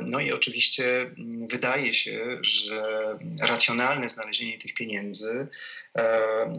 No 0.00 0.20
i 0.20 0.32
oczywiście 0.32 1.10
wydaje 1.48 1.94
się, 1.94 2.38
że 2.42 3.18
racjonalne 3.40 4.08
znalezienie 4.08 4.58
tych 4.58 4.74
pieniędzy 4.74 5.48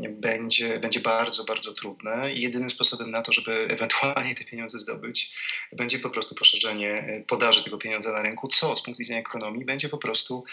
będzie, 0.10 0.80
będzie 0.80 1.00
bardzo, 1.00 1.44
bardzo 1.44 1.74
trudne 1.74 2.34
i 2.34 2.42
jedynym 2.42 2.70
sposobem 2.70 3.12
na 3.12 3.22
to, 3.22 3.32
żeby 3.32 3.52
ewentualnie 3.76 4.36
te 4.36 4.44
pieniądze 4.44 4.80
zdobyć, 4.80 5.34
będzie 5.72 6.00
po 6.00 6.10
prostu 6.10 6.36
poszerzenie 6.36 7.24
podaży 7.28 7.64
tego 7.64 7.78
pieniądza 7.78 8.12
na 8.12 8.22
rynku, 8.22 8.48
co 8.48 8.76
z 8.76 8.84
punktu 8.84 9.00
widzenia 9.00 9.20
ekonomii 9.20 9.66
będzie 9.66 9.90
po 9.90 9.98
prostu, 9.98 10.44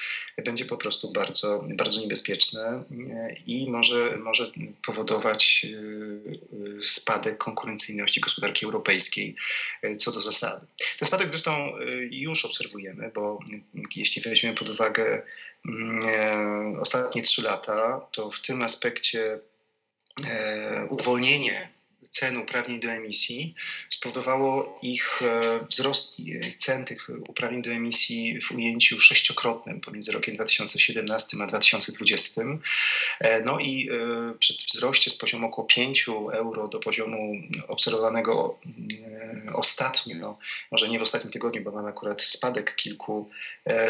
będzie 0.45 0.65
po 0.65 0.77
prostu 0.77 1.13
bardzo, 1.13 1.65
bardzo 1.75 2.01
niebezpieczne 2.01 2.85
e, 3.11 3.37
i 3.47 3.71
może, 3.71 4.17
może 4.17 4.51
powodować 4.87 5.67
e, 6.79 6.83
spadek 6.83 7.39
konkurencyjności 7.39 8.21
gospodarki 8.21 8.65
europejskiej 8.65 9.37
co 9.99 10.13
do 10.13 10.21
zasady. 10.21 10.67
Ten 10.99 11.09
spadek 11.09 11.31
zresztą 11.31 11.73
już 12.11 12.45
obserwujemy, 12.45 13.11
bo 13.15 13.39
jeśli 13.97 14.23
weźmiemy 14.23 14.57
pod 14.57 14.69
uwagę 14.69 15.23
ostatnie 16.81 17.23
trzy 17.23 17.43
lata, 17.43 18.01
to 18.13 18.31
w 18.31 18.41
tym 18.41 18.63
aspekcie 18.63 19.41
e, 20.29 20.87
uwolnienie 20.91 21.76
cen 22.11 22.37
uprawnień 22.37 22.81
do 22.81 22.89
emisji 22.89 23.55
spowodowało 23.89 24.79
ich 24.83 25.23
e, 25.23 25.67
wzrost 25.71 26.17
cen 26.59 26.85
tych 26.85 27.09
uprawnień 27.29 27.63
do 27.63 27.71
emisji 27.71 28.41
w 28.41 28.51
ujęciu 28.53 29.01
sześciokrotnym 29.01 29.81
pomiędzy 29.81 30.13
rokiem 30.13 30.35
2017 30.35 31.37
a 31.43 31.47
2020. 31.47 32.43
E, 33.21 33.43
no 33.43 33.59
i 33.59 33.91
e, 33.91 34.35
przy 34.39 34.55
wzroście 34.55 35.11
z 35.11 35.17
poziomu 35.17 35.47
około 35.47 35.67
5 35.67 36.07
euro 36.33 36.69
do 36.69 36.79
poziomu 36.79 37.33
obserwowanego 37.69 38.59
ostatnio, 39.55 40.39
może 40.71 40.89
nie 40.89 40.99
w 40.99 41.03
ostatnim 41.03 41.33
tygodniu, 41.33 41.63
bo 41.63 41.71
mamy 41.71 41.89
akurat 41.89 42.23
spadek 42.23 42.77
kilku, 42.77 43.31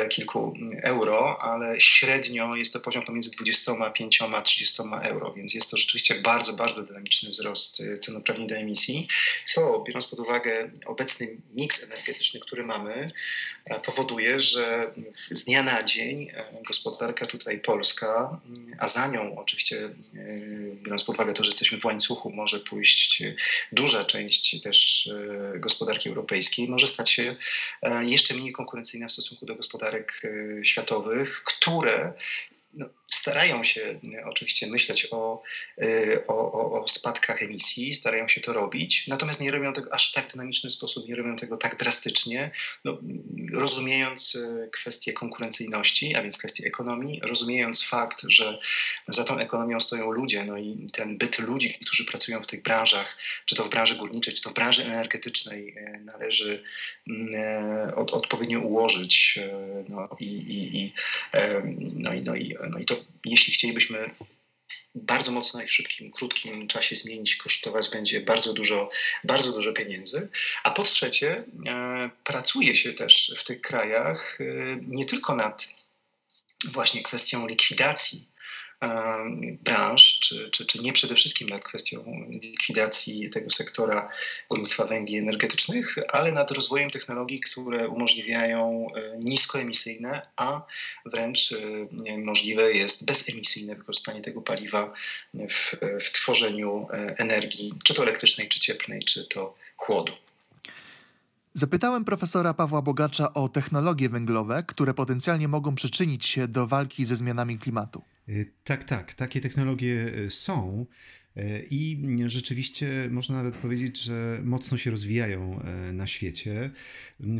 kilku 0.08 0.54
euro, 0.82 1.42
ale 1.42 1.80
średnio 1.80 2.56
jest 2.56 2.73
to 2.73 2.80
poziom 2.80 3.04
pomiędzy 3.04 3.30
25 3.30 4.23
a 4.23 4.42
30 4.42 4.82
euro, 5.02 5.32
więc 5.32 5.54
jest 5.54 5.70
to 5.70 5.76
rzeczywiście 5.76 6.14
bardzo, 6.14 6.52
bardzo 6.52 6.82
dynamiczny 6.82 7.30
wzrost 7.30 7.82
cen 8.07 8.17
uprawnień 8.17 8.49
do 8.49 8.55
emisji, 8.55 9.09
co 9.45 9.85
biorąc 9.87 10.07
pod 10.07 10.21
uwagę 10.21 10.71
obecny 10.87 11.37
miks 11.55 11.85
energetyczny, 11.85 12.41
który 12.41 12.65
mamy, 12.65 13.11
e, 13.65 13.81
powoduje, 13.81 14.41
że 14.41 14.95
z 15.31 15.45
dnia 15.45 15.63
na 15.63 15.83
dzień 15.83 16.31
e, 16.31 16.45
gospodarka 16.67 17.27
tutaj 17.27 17.61
polska, 17.61 18.41
mm, 18.49 18.77
a 18.79 18.89
za 18.89 19.07
nią 19.07 19.37
oczywiście, 19.39 19.85
e, 19.85 19.91
biorąc 20.83 21.05
pod 21.05 21.15
uwagę 21.15 21.35
to, 21.35 21.45
że 21.45 21.49
jesteśmy 21.49 21.81
w 21.81 21.85
łańcuchu, 21.85 22.31
może 22.31 22.61
pójść 22.61 23.23
duża 23.73 24.05
część 24.05 24.61
też 24.63 25.11
gospodarki 25.57 26.09
europejskiej, 26.09 26.69
może 26.69 26.87
stać 26.87 27.11
się 27.11 27.37
jeszcze 28.01 28.35
mniej 28.35 28.53
konkurencyjna 28.53 29.09
w 29.09 29.13
stosunku 29.13 29.47
do 29.47 29.55
gospodarek 29.55 30.23
światowych, 30.63 31.43
które 31.45 32.13
no, 32.76 32.88
starają 33.06 33.64
się 33.64 34.00
e, 34.14 34.25
oczywiście 34.26 34.66
myśleć 34.66 35.09
o, 35.11 35.42
e, 35.78 36.26
o, 36.26 36.52
o, 36.52 36.83
o, 36.83 36.88
spadkach 36.88 37.42
emisji, 37.42 37.95
starają 37.95 38.28
się 38.28 38.40
to 38.40 38.52
robić, 38.52 39.06
natomiast 39.06 39.40
nie 39.40 39.50
robią 39.50 39.73
tego 39.73 39.95
aż 39.95 40.12
tak 40.12 40.33
dynamiczny 40.33 40.71
sposób, 40.71 41.09
nie 41.09 41.16
robią 41.16 41.37
tego 41.37 41.56
tak 41.56 41.76
drastycznie, 41.76 42.50
no, 42.85 42.99
rozumiejąc 43.52 44.37
e, 44.37 44.68
kwestię 44.68 45.12
konkurencyjności, 45.12 46.14
a 46.14 46.23
więc 46.23 46.38
kwestię 46.38 46.66
ekonomii, 46.66 47.21
rozumiejąc 47.23 47.85
fakt, 47.85 48.23
że 48.28 48.59
za 49.09 49.25
tą 49.25 49.38
ekonomią 49.38 49.80
stoją 49.80 50.11
ludzie, 50.11 50.45
no 50.45 50.59
i 50.59 50.87
ten 50.92 51.18
byt 51.18 51.38
ludzi, 51.38 51.78
którzy 51.87 52.04
pracują 52.04 52.42
w 52.42 52.47
tych 52.47 52.62
branżach, 52.62 53.16
czy 53.45 53.54
to 53.54 53.64
w 53.64 53.71
branży 53.71 53.95
górniczej, 53.95 54.35
czy 54.35 54.42
to 54.42 54.50
w 54.50 54.54
branży 54.54 54.85
energetycznej, 54.85 55.75
należy 56.04 56.62
mm, 57.09 57.35
od, 57.95 58.12
odpowiednio 58.12 58.61
ułożyć 58.61 59.38
no, 59.88 60.09
i, 60.21 60.26
i, 60.26 60.78
i, 60.78 60.92
no, 61.95 62.14
i, 62.14 62.23
no, 62.23 62.35
i, 62.35 62.56
no 62.70 62.78
i 62.78 62.85
to 62.85 62.96
jeśli 63.25 63.52
chcielibyśmy 63.52 64.11
bardzo 64.94 65.32
mocno 65.32 65.62
i 65.62 65.66
w 65.66 65.73
szybkim, 65.73 66.11
krótkim 66.11 66.68
czasie 66.68 66.96
zmienić, 66.96 67.37
kosztować 67.37 67.90
będzie 67.90 68.20
bardzo 68.20 68.52
dużo, 68.52 68.90
bardzo 69.25 69.52
dużo 69.52 69.73
pieniędzy. 69.73 70.28
A 70.62 70.70
po 70.70 70.82
trzecie, 70.82 71.44
e, 71.66 72.11
pracuje 72.25 72.76
się 72.76 72.92
też 72.92 73.35
w 73.38 73.44
tych 73.44 73.61
krajach 73.61 74.38
e, 74.40 74.44
nie 74.82 75.04
tylko 75.04 75.37
nad 75.37 75.68
właśnie 76.64 77.02
kwestią 77.02 77.46
likwidacji 77.46 78.28
branż, 79.61 80.18
czy, 80.21 80.50
czy, 80.50 80.66
czy 80.66 80.78
nie 80.78 80.92
przede 80.92 81.14
wszystkim 81.14 81.49
nad 81.49 81.64
kwestią 81.64 82.26
likwidacji 82.42 83.30
tego 83.30 83.50
sektora 83.50 84.11
górnictwa 84.50 84.85
węgli 84.85 85.18
energetycznych, 85.18 85.95
ale 86.09 86.33
nad 86.33 86.50
rozwojem 86.50 86.90
technologii, 86.90 87.40
które 87.40 87.88
umożliwiają 87.88 88.87
e, 88.95 89.18
niskoemisyjne, 89.18 90.26
a 90.37 90.66
wręcz 91.06 91.52
e, 91.52 92.18
możliwe 92.18 92.73
jest 92.73 93.06
bezemisyjne 93.06 93.75
wykorzystanie 93.75 94.21
tego 94.21 94.42
paliwa 94.42 94.95
w, 95.35 95.76
w 96.00 96.12
tworzeniu 96.12 96.88
e, 96.92 97.14
energii, 97.18 97.73
czy 97.85 97.95
to 97.95 98.02
elektrycznej, 98.02 98.49
czy 98.49 98.61
cieplnej, 98.61 99.04
czy 99.04 99.25
to 99.25 99.54
chłodu. 99.76 100.25
Zapytałem 101.57 102.05
profesora 102.05 102.55
Pawła 102.55 102.83
Bogacza 102.83 103.35
o 103.35 103.49
technologie 103.49 104.09
węglowe, 104.09 104.63
które 104.67 104.95
potencjalnie 104.95 105.49
mogą 105.49 105.75
przyczynić 105.75 106.27
się 106.27 106.49
do 106.49 106.67
walki 106.67 107.05
ze 107.05 107.17
zmianami 107.17 107.59
klimatu. 107.59 108.03
Y, 108.29 108.53
tak, 108.65 108.85
tak, 108.85 109.15
takie 109.15 109.41
technologie 109.41 110.13
y, 110.19 110.31
są. 110.31 110.87
Y, 111.37 111.67
I 111.71 111.99
rzeczywiście 112.27 113.09
można 113.11 113.37
nawet 113.37 113.57
powiedzieć, 113.57 114.03
że 114.03 114.41
mocno 114.45 114.79
się 114.79 114.91
rozwijają 114.91 115.61
na 115.93 116.07
świecie. 116.07 116.71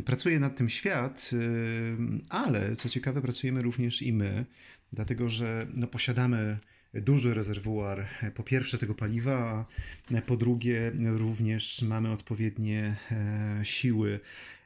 Pracuje 0.05 0.39
nad 0.39 0.55
tym 0.55 0.69
świat, 0.69 1.31
ale 2.29 2.75
co 2.75 2.89
ciekawe, 2.89 3.21
pracujemy 3.21 3.61
również 3.61 4.01
i 4.01 4.13
my, 4.13 4.45
dlatego 4.93 5.29
że 5.29 5.67
no, 5.73 5.87
posiadamy 5.87 6.57
duży 6.93 7.33
rezerwuar 7.33 8.07
po 8.35 8.43
pierwsze 8.43 8.77
tego 8.77 8.95
paliwa, 8.95 9.65
a 10.17 10.21
po 10.21 10.37
drugie 10.37 10.91
również 11.05 11.81
mamy 11.81 12.11
odpowiednie 12.11 12.95
e, 13.11 13.59
siły 13.63 14.19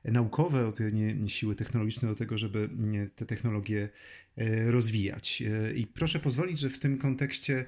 naukowe, 0.06 0.68
odpowiednie 0.68 1.30
siły 1.30 1.56
technologiczne 1.56 2.08
do 2.08 2.16
tego, 2.16 2.38
żeby 2.38 2.70
te 3.16 3.26
technologie 3.26 3.90
e, 4.38 4.72
rozwijać. 4.72 5.42
E, 5.42 5.74
I 5.74 5.88
proszę 5.88 6.20
pozwolić, 6.20 6.60
że 6.60 6.70
w 6.70 6.80
tym 6.80 6.98
kontekście 6.98 7.66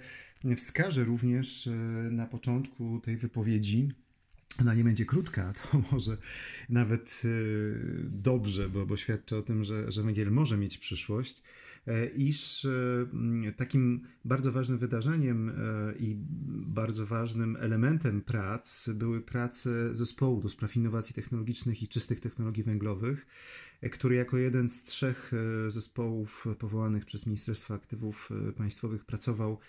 wskażę 0.58 1.04
również 1.04 1.70
na 2.12 2.26
początku 2.26 3.00
tej 3.00 3.18
wypowiedzi, 3.18 3.92
ona 4.62 4.74
nie 4.74 4.84
będzie 4.84 5.06
krótka, 5.06 5.54
to 5.72 5.84
może 5.92 6.18
nawet 6.70 7.22
dobrze, 8.04 8.70
bo, 8.70 8.86
bo 8.86 8.98
świadczy 8.98 9.38
o 9.38 9.42
tym, 9.42 9.64
że, 9.64 9.92
że 9.92 10.04
węgiel 10.04 10.32
może 10.32 10.58
mieć 10.58 10.78
przyszłość. 10.78 11.42
E, 11.88 12.06
iż 12.06 12.66
e, 12.66 13.52
takim 13.58 14.08
bardzo 14.26 14.52
ważnym 14.52 14.78
wydarzeniem 14.78 15.50
e, 15.50 15.54
i 16.00 16.16
bardzo 16.66 17.06
ważnym 17.06 17.58
elementem 17.60 18.22
prac 18.22 18.90
były 18.90 19.22
prace 19.22 19.96
zespołu 19.96 20.42
do 20.42 20.50
spraw 20.50 20.76
innowacji 20.76 21.16
technologicznych 21.16 21.84
i 21.84 21.88
czystych 21.88 22.20
technologii 22.20 22.64
węglowych, 22.64 23.28
który 23.92 24.16
jako 24.16 24.38
jeden 24.38 24.70
z 24.70 24.84
trzech 24.84 25.32
zespołów 25.68 26.48
powołanych 26.60 27.06
przez 27.06 27.26
Ministerstwo 27.26 27.74
Aktywów 27.74 28.30
Państwowych 28.58 29.06
pracował 29.06 29.60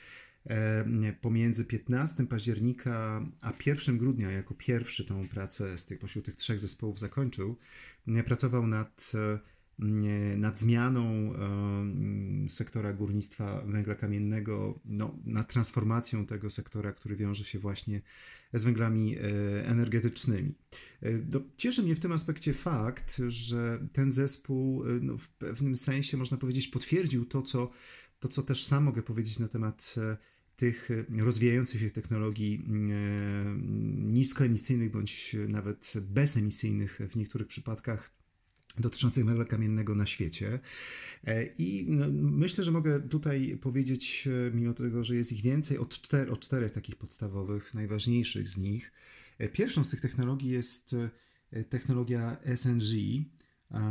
pomiędzy 1.21 1.65
15 1.65 2.27
października 2.27 3.27
a 3.41 3.53
1 3.67 3.99
grudnia, 3.99 4.31
jako 4.31 4.55
pierwszy 4.55 5.05
tą 5.05 5.29
pracę 5.29 5.79
z 5.79 5.87
tych, 5.87 5.99
pośród 5.99 6.25
tych 6.25 6.37
trzech 6.37 6.61
zespołów 6.61 6.99
zakończył, 6.99 7.57
pracował 8.27 8.67
nad 8.67 9.13
nad 10.37 10.59
zmianą 10.61 11.33
sektora 12.49 12.93
górnictwa 12.93 13.65
węgla 13.67 13.95
kamiennego, 13.95 14.81
no, 14.85 15.19
nad 15.25 15.53
transformacją 15.53 16.27
tego 16.27 16.51
sektora, 16.51 16.93
który 16.93 17.17
wiąże 17.17 17.45
się 17.45 17.59
właśnie 17.59 18.01
z 18.55 18.65
węglami 18.65 19.17
e, 19.17 19.21
energetycznymi. 19.67 20.55
E, 21.03 21.13
no, 21.33 21.41
cieszy 21.57 21.83
mnie 21.83 21.95
w 21.95 22.01
tym 22.01 22.13
aspekcie 22.13 22.55
fakt, 22.55 23.21
że 23.29 23.79
ten 23.93 24.13
zespół 24.13 24.85
e, 24.85 24.93
no, 25.01 25.19
w 25.19 25.29
pewnym 25.29 25.77
sensie, 25.77 26.17
można 26.17 26.37
powiedzieć, 26.37 26.69
potwierdził 26.69 27.25
to 27.25 27.43
co, 27.43 27.71
to, 28.21 28.29
co 28.29 28.43
też 28.43 28.67
sam 28.67 28.85
mogę 28.85 29.03
powiedzieć 29.03 29.39
na 29.39 29.49
temat 29.49 29.95
tych 30.57 30.89
rozwijających 31.19 31.81
się 31.81 31.91
technologii 31.91 32.65
niskoemisyjnych 33.99 34.91
bądź 34.91 35.37
nawet 35.49 35.93
bezemisyjnych 36.01 37.01
w 37.11 37.17
niektórych 37.17 37.49
przypadkach 37.49 38.11
dotyczących 38.79 39.25
węgla 39.25 39.45
kamiennego 39.45 39.95
na 39.95 40.07
świecie. 40.07 40.59
E, 41.25 41.47
I 41.47 41.87
no, 41.89 42.07
myślę, 42.13 42.65
że 42.65 42.73
mogę 42.73 43.09
tutaj 43.09 43.59
powiedzieć, 43.61 44.29
e, 44.49 44.51
mimo 44.57 44.75
tego, 44.75 45.05
że 45.05 45.17
jest 45.17 45.33
ich 45.33 45.43
więcej, 45.43 45.79
o, 45.79 45.87
czter, 45.87 46.33
o 46.33 46.37
czterech 46.37 46.73
takich 46.73 46.97
podstawowych, 46.97 47.75
najważniejszych 47.75 48.49
z 48.49 48.59
nich. 48.59 48.93
E, 49.39 49.49
pierwszą 49.49 49.85
z 49.85 49.91
tych 49.91 50.01
technologii 50.01 50.51
jest 50.51 50.97
technologia 51.69 52.37
SNG. 52.57 53.25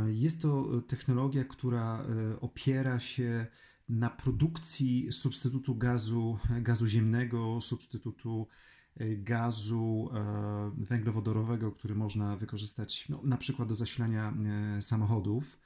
Jest 0.08 0.42
to 0.42 0.82
technologia, 0.88 1.44
która 1.44 2.06
opiera 2.40 2.98
się 2.98 3.46
na 3.88 4.10
produkcji 4.10 5.12
substytutu 5.12 5.74
gazu, 5.74 6.38
gazu 6.60 6.86
ziemnego, 6.86 7.60
substytutu 7.60 8.48
gazu 9.00 10.10
e, 10.14 10.84
węglowodorowego, 10.84 11.72
który 11.72 11.94
można 11.94 12.36
wykorzystać 12.36 13.08
no, 13.08 13.20
na 13.24 13.36
przykład 13.36 13.68
do 13.68 13.74
zasilania 13.74 14.34
e, 14.76 14.82
samochodów. 14.82 15.58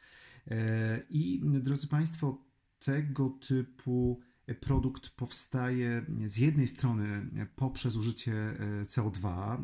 E, 0.50 1.00
I 1.10 1.42
drodzy 1.44 1.88
Państwo, 1.88 2.44
tego 2.78 3.30
typu 3.30 4.20
produkt 4.60 5.10
powstaje 5.10 6.06
z 6.24 6.36
jednej 6.36 6.66
strony 6.66 7.30
poprzez 7.56 7.96
użycie 7.96 8.34
CO2, 8.82 9.56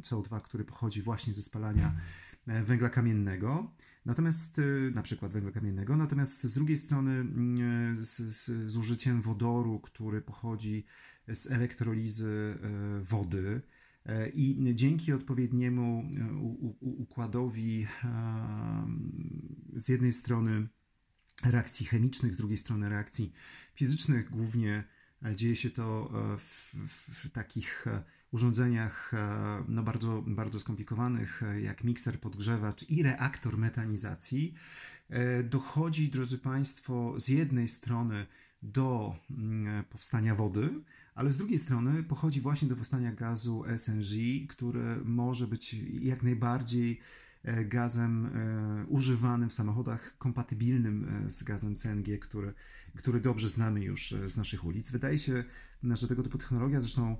CO2, 0.00 0.42
który 0.42 0.64
pochodzi 0.64 1.02
właśnie 1.02 1.34
ze 1.34 1.42
spalania 1.42 1.96
węgla 2.46 2.88
kamiennego, 2.88 3.74
natomiast 4.04 4.60
na 4.94 5.02
przykład 5.02 5.32
węgla 5.32 5.52
kamiennego, 5.52 5.96
natomiast 5.96 6.44
z 6.44 6.52
drugiej 6.52 6.76
strony 6.76 7.24
z, 7.96 8.16
z, 8.16 8.72
z 8.72 8.76
użyciem 8.76 9.22
wodoru, 9.22 9.80
który 9.80 10.22
pochodzi 10.22 10.86
z 11.34 11.46
elektrolizy 11.46 12.58
e, 12.62 13.00
wody. 13.00 13.60
E, 14.06 14.28
I 14.28 14.74
dzięki 14.74 15.12
odpowiedniemu 15.12 16.04
e, 16.20 16.36
układowi 16.80 17.86
z 19.72 19.88
jednej 19.88 20.12
strony 20.12 20.68
reakcji 21.44 21.86
chemicznych, 21.86 22.34
z 22.34 22.36
drugiej 22.36 22.58
strony 22.58 22.88
reakcji 22.88 23.32
fizycznych, 23.74 24.30
głównie 24.30 24.84
dzieje 25.34 25.56
się 25.56 25.70
to 25.70 26.12
w, 26.38 26.74
w, 27.24 27.30
takich 27.30 27.84
urządzeniach 28.30 29.12
no 29.68 29.82
bardzo, 29.82 30.24
bardzo 30.26 30.60
skomplikowanych, 30.60 31.42
jak 31.62 31.84
mikser, 31.84 32.20
podgrzewacz 32.20 32.90
i 32.90 33.02
reaktor 33.02 33.58
metanizacji, 33.58 34.54
dochodzi, 35.44 36.10
drodzy 36.10 36.38
Państwo, 36.38 37.14
z 37.20 37.28
jednej 37.28 37.68
strony 37.68 38.26
do 38.62 39.16
mm, 39.30 39.84
powstania 39.84 40.34
wody, 40.34 40.70
ale 41.14 41.32
z 41.32 41.36
drugiej 41.36 41.58
strony 41.58 42.02
pochodzi 42.02 42.40
właśnie 42.40 42.68
do 42.68 42.76
powstania 42.76 43.12
gazu 43.12 43.64
SNG, 43.76 44.46
który 44.48 44.96
może 45.04 45.46
być 45.46 45.76
jak 46.00 46.22
najbardziej 46.22 47.00
e, 47.42 47.64
gazem 47.64 48.26
e, 48.26 48.86
używanym 48.86 49.48
w 49.48 49.52
samochodach, 49.52 50.18
kompatybilnym 50.18 51.24
e, 51.26 51.30
z 51.30 51.42
gazem 51.42 51.76
CNG, 51.76 52.18
który, 52.18 52.52
który 52.96 53.20
dobrze 53.20 53.48
znamy 53.48 53.80
już 53.80 54.14
z 54.26 54.36
naszych 54.36 54.64
ulic. 54.64 54.90
Wydaje 54.90 55.18
się, 55.18 55.44
że 55.82 56.08
tego 56.08 56.22
typu 56.22 56.38
technologia, 56.38 56.80
zresztą 56.80 57.16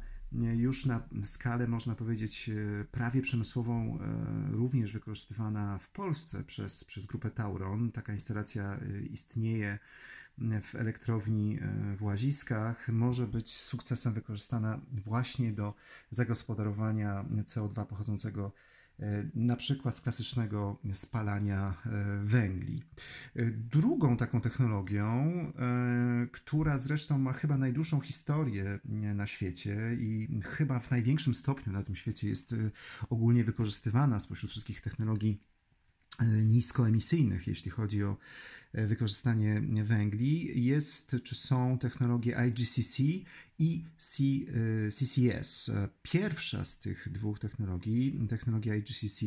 już 0.57 0.87
na 0.87 1.09
skalę, 1.25 1.69
można 1.69 1.95
powiedzieć, 1.95 2.51
prawie 2.91 3.23
przemysłową, 3.23 3.99
również 4.51 4.93
wykorzystywana 4.93 5.79
w 5.79 5.91
Polsce 5.91 6.45
przez, 6.45 6.85
przez 6.85 7.07
grupę 7.07 7.31
Tauron. 7.31 7.93
Taka 7.93 8.13
instalacja 8.13 8.81
istnieje 9.11 9.79
w 10.63 10.75
elektrowni 10.75 11.59
e, 11.61 11.97
w 11.97 12.03
Łaziskach 12.03 12.89
może 12.89 13.27
być 13.27 13.55
z 13.57 13.63
sukcesem 13.63 14.13
wykorzystana 14.13 14.81
właśnie 14.93 15.53
do 15.53 15.75
zagospodarowania 16.11 17.25
CO2 17.45 17.87
pochodzącego 17.87 18.53
e, 19.01 19.25
na 19.35 19.57
przykład 19.57 19.97
z 19.97 20.01
klasycznego 20.01 20.81
spalania 20.93 21.75
e, 21.87 22.21
węgli. 22.25 22.83
Drugą 23.53 24.17
taką 24.17 24.41
technologią, 24.41 25.33
która 26.33 26.79
zresztą 26.79 27.19
ma 27.19 27.33
chyba 27.33 27.59
najdłuższą 27.59 28.01
historię 28.01 28.79
na 29.15 29.27
świecie 29.27 29.97
i 30.01 30.41
chyba 30.45 30.81
w 30.81 30.91
największym 30.91 31.35
stopniu 31.35 31.73
na 31.73 31.83
tym 31.83 31.97
świecie 31.97 32.29
jest 32.29 32.55
ogólnie 33.11 33.45
wykorzystywana 33.45 34.19
spośród 34.19 34.51
wszystkich 34.51 34.81
technologii 34.81 35.41
niskoemisyjnych, 36.45 37.47
jeśli 37.47 37.71
chodzi 37.71 38.05
o 38.05 38.17
E, 38.73 38.87
wykorzystanie 38.87 39.63
węgli. 39.85 40.65
Jest 40.65 41.17
czy 41.25 41.35
są 41.35 41.79
technologie 41.79 42.37
IGCC 42.49 43.03
i 43.59 43.85
CCS. 44.89 45.69
E, 45.69 45.89
Pierwsza 46.03 46.65
z 46.65 46.79
tych 46.79 47.09
dwóch 47.13 47.39
technologii, 47.39 48.27
technologia 48.29 48.75
IGCC, 48.77 49.27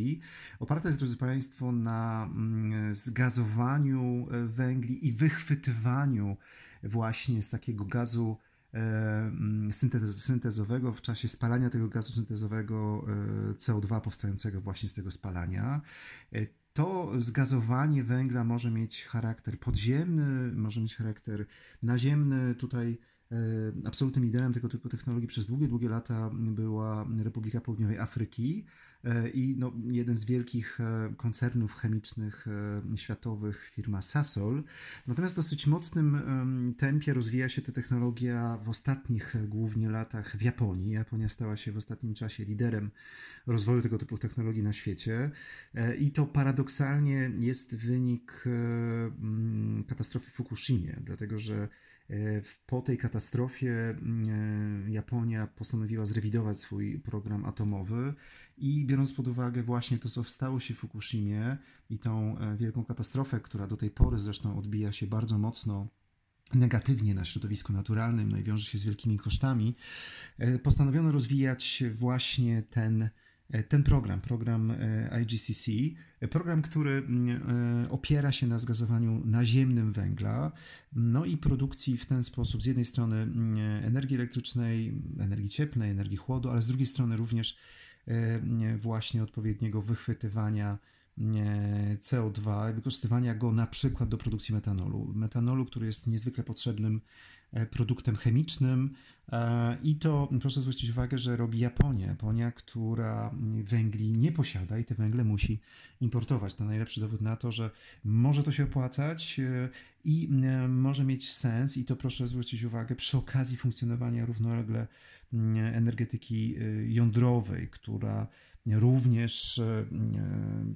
oparta 0.59 0.89
jest, 0.89 0.99
drodzy 0.99 1.17
Państwo, 1.17 1.71
na 1.71 2.29
mm, 2.31 2.93
zgazowaniu 2.93 4.27
e, 4.31 4.45
węgli 4.47 5.07
i 5.07 5.13
wychwytywaniu 5.13 6.37
właśnie 6.83 7.43
z 7.43 7.49
takiego 7.49 7.85
gazu 7.85 8.37
mm, 8.73 9.73
syntezowego 10.11 10.93
w 10.93 11.01
czasie 11.01 11.27
spalania 11.27 11.69
tego 11.69 11.87
gazu 11.87 12.13
syntezowego 12.13 13.05
CO2 13.57 14.01
powstającego 14.01 14.61
właśnie 14.61 14.89
z 14.89 14.93
tego 14.93 15.11
spalania. 15.11 15.81
To 16.73 17.11
zgazowanie 17.21 18.03
węgla 18.03 18.43
może 18.43 18.71
mieć 18.71 19.05
charakter 19.05 19.59
podziemny, 19.59 20.51
może 20.55 20.81
mieć 20.81 20.95
charakter 20.95 21.45
naziemny. 21.83 22.55
Tutaj 22.55 22.97
e, 23.31 23.35
absolutnym 23.85 24.25
liderem 24.25 24.53
tego 24.53 24.69
typu 24.69 24.89
technologii 24.89 25.27
przez 25.27 25.45
długie, 25.45 25.67
długie 25.67 25.89
lata 25.89 26.29
była 26.33 27.07
Republika 27.23 27.61
Południowej 27.61 27.99
Afryki. 27.99 28.65
E, 29.03 29.29
i 29.29 29.55
no, 29.57 29.73
jeden 29.89 30.17
z 30.17 30.25
wielkich 30.25 30.79
e, 30.79 31.13
koncernów 31.17 31.75
chemicznych 31.75 32.47
e, 32.93 32.97
światowych, 32.97 33.69
firma 33.73 34.01
Sasol. 34.01 34.63
Natomiast 35.07 35.35
w 35.35 35.37
dosyć 35.37 35.67
mocnym 35.67 36.21
tempie 36.77 37.13
rozwija 37.13 37.49
się 37.49 37.61
ta 37.61 37.71
technologia 37.71 38.59
w 38.63 38.69
ostatnich 38.69 39.35
głównie 39.47 39.89
latach 39.89 40.37
w 40.37 40.41
Japonii. 40.41 40.91
Japonia 40.91 41.29
stała 41.29 41.55
się 41.55 41.71
w 41.71 41.77
ostatnim 41.77 42.13
czasie 42.13 42.45
liderem 42.45 42.91
rozwoju 43.47 43.81
tego 43.81 43.97
typu 43.97 44.17
technologii 44.17 44.63
na 44.63 44.73
świecie 44.73 45.31
i 45.99 46.11
to 46.11 46.25
paradoksalnie 46.25 47.31
jest 47.39 47.75
wynik 47.75 48.43
katastrofy 49.87 50.31
w 50.31 50.33
Fukushimie, 50.33 50.99
dlatego 51.05 51.39
że 51.39 51.67
po 52.65 52.81
tej 52.81 52.97
katastrofie 52.97 53.95
Japonia 54.87 55.47
postanowiła 55.47 56.05
zrewidować 56.05 56.59
swój 56.59 56.99
program 56.99 57.45
atomowy 57.45 58.13
i 58.57 58.85
biorąc 58.85 59.13
pod 59.13 59.27
uwagę 59.27 59.63
właśnie 59.63 59.97
to, 59.97 60.09
co 60.09 60.23
stało 60.23 60.59
się 60.59 60.73
w 60.73 60.77
Fukushimie 60.77 61.57
i 61.89 61.99
tą 61.99 62.37
e, 62.37 62.57
wielką 62.57 62.85
katastrofę, 62.85 63.39
która 63.39 63.67
do 63.67 63.77
tej 63.77 63.89
pory 63.89 64.19
zresztą 64.19 64.57
odbija 64.57 64.91
się 64.91 65.07
bardzo 65.07 65.37
mocno 65.37 65.87
negatywnie 66.53 67.13
na 67.15 67.25
środowisku 67.25 67.73
naturalnym, 67.73 68.31
no 68.31 68.37
i 68.37 68.43
wiąże 68.43 68.65
się 68.65 68.77
z 68.77 68.83
wielkimi 68.83 69.17
kosztami, 69.17 69.75
e, 70.37 70.59
postanowiono 70.59 71.11
rozwijać 71.11 71.83
właśnie 71.93 72.63
ten, 72.63 73.01
e, 73.01 73.09
ten 73.69 73.83
program, 73.83 74.21
program 74.21 74.73
IGCC, 75.21 75.71
program, 76.29 76.61
który 76.61 76.91
mm, 76.91 77.41
opiera 77.89 78.31
się 78.31 78.47
na 78.47 78.59
zgazowaniu 78.59 79.21
naziemnym 79.25 79.93
węgla, 79.93 80.51
no 80.93 81.25
i 81.25 81.37
produkcji 81.37 81.97
w 81.97 82.05
ten 82.05 82.23
sposób 82.23 82.63
z 82.63 82.65
jednej 82.65 82.85
strony 82.85 83.15
mm, 83.15 83.57
energii 83.85 84.15
elektrycznej, 84.15 84.93
energii 85.19 85.49
cieplnej, 85.49 85.91
energii 85.91 86.17
chłodu, 86.17 86.49
ale 86.49 86.61
z 86.61 86.67
drugiej 86.67 86.87
strony 86.87 87.17
również 87.17 87.57
E, 88.07 88.77
właśnie 88.77 89.23
odpowiedniego 89.23 89.81
wychwytywania 89.81 90.77
e, 91.17 91.97
CO2, 91.97 92.73
wykorzystywania 92.75 93.35
go 93.35 93.51
na 93.51 93.67
przykład 93.67 94.09
do 94.09 94.17
produkcji 94.17 94.55
metanolu. 94.55 95.13
Metanolu, 95.15 95.65
który 95.65 95.85
jest 95.85 96.07
niezwykle 96.07 96.43
potrzebnym 96.43 96.95
e, 96.95 97.01
produktem 97.71 98.15
chemicznym 98.15 98.93
i 99.83 99.95
to 99.95 100.29
proszę 100.41 100.61
zwrócić 100.61 100.89
uwagę, 100.89 101.17
że 101.17 101.35
robi 101.35 101.59
Japonia. 101.59 102.07
Japonia, 102.07 102.51
która 102.51 103.35
węgli 103.63 104.11
nie 104.11 104.31
posiada 104.31 104.79
i 104.79 104.85
te 104.85 104.95
węgle 104.95 105.23
musi 105.23 105.59
importować. 106.01 106.53
To 106.53 106.65
najlepszy 106.65 106.99
dowód 106.99 107.21
na 107.21 107.35
to, 107.35 107.51
że 107.51 107.71
może 108.03 108.43
to 108.43 108.51
się 108.51 108.63
opłacać 108.63 109.39
i 110.03 110.29
może 110.67 111.03
mieć 111.03 111.31
sens 111.31 111.77
i 111.77 111.85
to 111.85 111.95
proszę 111.95 112.27
zwrócić 112.27 112.63
uwagę 112.63 112.95
przy 112.95 113.17
okazji 113.17 113.57
funkcjonowania 113.57 114.25
równolegle 114.25 114.87
energetyki 115.73 116.55
jądrowej, 116.87 117.67
która 117.67 118.27
również 118.65 119.61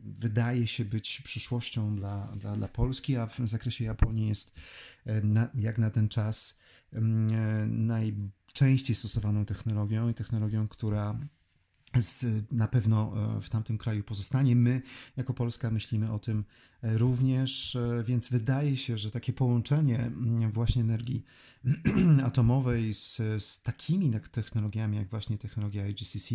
wydaje 0.04 0.68
się 0.68 0.86
być 0.86 1.22
przyszłością 1.22 1.96
dla, 1.96 2.28
dla, 2.40 2.56
dla 2.56 2.68
Polski, 2.68 3.18
a 3.18 3.28
w 3.28 3.40
zakresie 3.44 3.86
Japonii 3.86 4.28
jest 4.28 4.54
na, 5.24 5.50
jak 5.56 5.78
na 5.78 5.90
ten 5.90 6.10
czas 6.10 6.60
najczęściej 7.68 8.96
stosowaną 8.96 9.46
technologią 9.46 10.10
i 10.10 10.14
technologią, 10.14 10.68
która 10.68 11.20
z, 12.00 12.26
na 12.52 12.68
pewno 12.68 13.14
w 13.42 13.50
tamtym 13.50 13.78
kraju 13.78 14.04
pozostanie. 14.04 14.56
My, 14.56 14.82
jako 15.18 15.34
Polska, 15.34 15.72
myślimy 15.72 16.12
o 16.14 16.20
tym 16.20 16.46
również, 16.84 17.78
więc 18.04 18.30
wydaje 18.30 18.78
się, 18.78 18.98
że 18.98 19.12
takie 19.12 19.34
połączenie 19.34 20.00
mm, 20.00 20.52
właśnie 20.52 20.82
energii 20.82 21.24
atomowej 22.28 22.94
z, 22.94 23.18
z 23.44 23.62
takimi 23.62 24.12
technologiami, 24.32 24.98
jak 24.98 25.10
właśnie 25.10 25.38
technologia 25.38 25.88
IGCC 25.88 26.32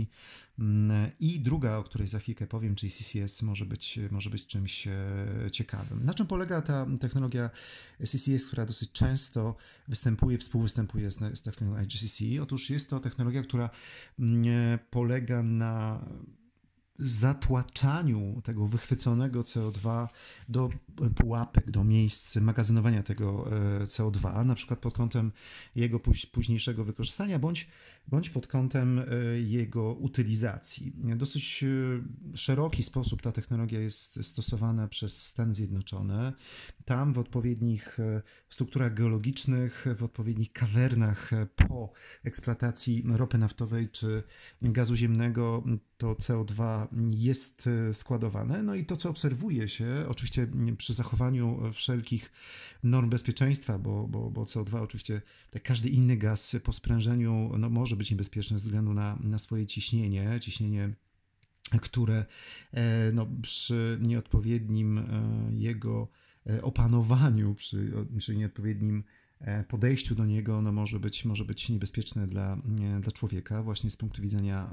mm, 0.59 1.11
i 1.21 1.41
druga, 1.41 1.77
o 1.77 1.83
której 1.83 2.09
za 2.09 2.19
chwilkę 2.19 2.47
powiem, 2.47 2.75
czyli 2.75 2.93
CCS, 2.93 3.43
może 3.43 3.67
być, 3.67 3.99
może 4.11 4.31
być 4.31 4.47
czymś 4.47 4.87
e, 4.87 4.93
ciekawym. 5.53 6.05
Na 6.05 6.15
czym 6.15 6.27
polega 6.27 6.63
ta 6.63 6.87
technologia 7.01 7.51
CCS, 8.07 8.47
która 8.47 8.67
dosyć 8.67 8.93
często 8.93 9.57
występuje, 9.89 10.39
współwystępuje 10.39 11.11
z, 11.11 11.39
z 11.39 11.43
technologią 11.43 11.83
IGCC? 11.83 12.43
Otóż 12.43 12.71
jest 12.71 12.91
to 12.91 13.01
technologia, 13.01 13.43
która 13.43 13.71
mm, 14.19 14.45
polega 14.91 15.43
na 15.43 16.05
zatłaczaniu 17.01 18.41
tego 18.45 18.67
wychwyconego 18.67 19.41
CO2 19.41 20.09
do 20.49 20.71
pułapek, 21.17 21.71
do 21.71 21.85
miejsc 21.85 22.37
magazynowania 22.37 23.03
tego 23.03 23.47
e, 23.81 23.85
CO2, 23.85 24.47
na 24.47 24.55
przykład 24.55 24.81
pod 24.81 24.95
kątem 24.95 25.33
jego 25.75 26.01
późniejszego 26.33 26.85
wykorzystania, 26.85 27.39
bądź, 27.39 27.69
bądź 28.09 28.31
pod 28.31 28.47
kątem 28.47 28.99
e, 28.99 29.05
jego 29.41 29.95
utylizacji. 29.95 30.93
Dosyć 31.17 31.65
e, 31.65 31.67
szeroki 32.37 32.83
sposób 32.83 33.23
ta 33.23 33.33
technologia 33.33 33.81
jest 33.81 34.25
stosowana 34.25 34.89
przez 34.89 35.27
Stany 35.27 35.55
Zjednoczone. 35.55 36.33
Tam 36.85 37.13
w 37.13 37.19
odpowiednich 37.19 37.99
strukturach 38.49 38.95
geologicznych, 38.95 39.87
w 39.97 40.03
odpowiednich 40.03 40.53
kawernach 40.53 41.31
po 41.57 41.93
eksploatacji 42.25 43.05
ropy 43.07 43.39
naftowej 43.39 43.89
czy 43.89 44.23
gazu 44.63 44.97
ziemnego 44.97 45.65
to 46.01 46.15
CO2 46.15 46.87
jest 47.11 47.67
e, 47.67 47.95
składowane. 47.95 48.63
No 48.63 48.75
i 48.75 48.87
to, 48.87 48.97
co 48.97 49.11
obserwuje 49.11 49.69
się, 49.69 50.05
oczywiście 50.09 50.47
przy 50.77 50.95
zachowaniu 50.95 51.61
wszelkich 51.73 52.33
norm 52.83 53.11
bezpieczeństwa, 53.11 53.79
bo, 53.79 54.09
bo, 54.09 54.31
bo 54.31 54.45
CO2 54.45 54.83
oczywiście, 54.83 55.23
jak 55.55 55.63
każdy 55.63 55.89
inny 55.89 56.17
gaz 56.17 56.57
po 56.65 56.73
sprężeniu, 56.73 57.53
no, 57.59 57.71
może 57.71 57.97
być 57.97 58.11
niebezpieczny 58.11 58.59
ze 58.59 58.65
względu 58.65 58.95
na, 58.95 59.19
na 59.21 59.39
swoje 59.39 59.67
ciśnienie, 59.67 60.41
ciśnienie 60.41 60.91
które 61.83 62.25
e, 62.73 63.13
no, 63.13 63.27
przy 63.43 63.99
nieodpowiednim 64.03 64.99
e, 64.99 65.05
jego 65.53 66.09
opanowaniu, 66.63 67.55
przy, 67.55 67.93
przy 68.19 68.37
nieodpowiednim 68.37 68.99
E, 68.99 69.20
podejściu 69.69 70.15
do 70.15 70.27
niego 70.27 70.57
ono 70.57 70.73
może 70.73 71.01
być, 71.01 71.25
może 71.25 71.45
być 71.45 71.69
niebezpieczne 71.69 72.27
dla, 72.27 72.59
dla 73.01 73.13
człowieka, 73.13 73.63
właśnie 73.63 73.91
z 73.91 73.97
punktu 73.97 74.23
widzenia 74.23 74.71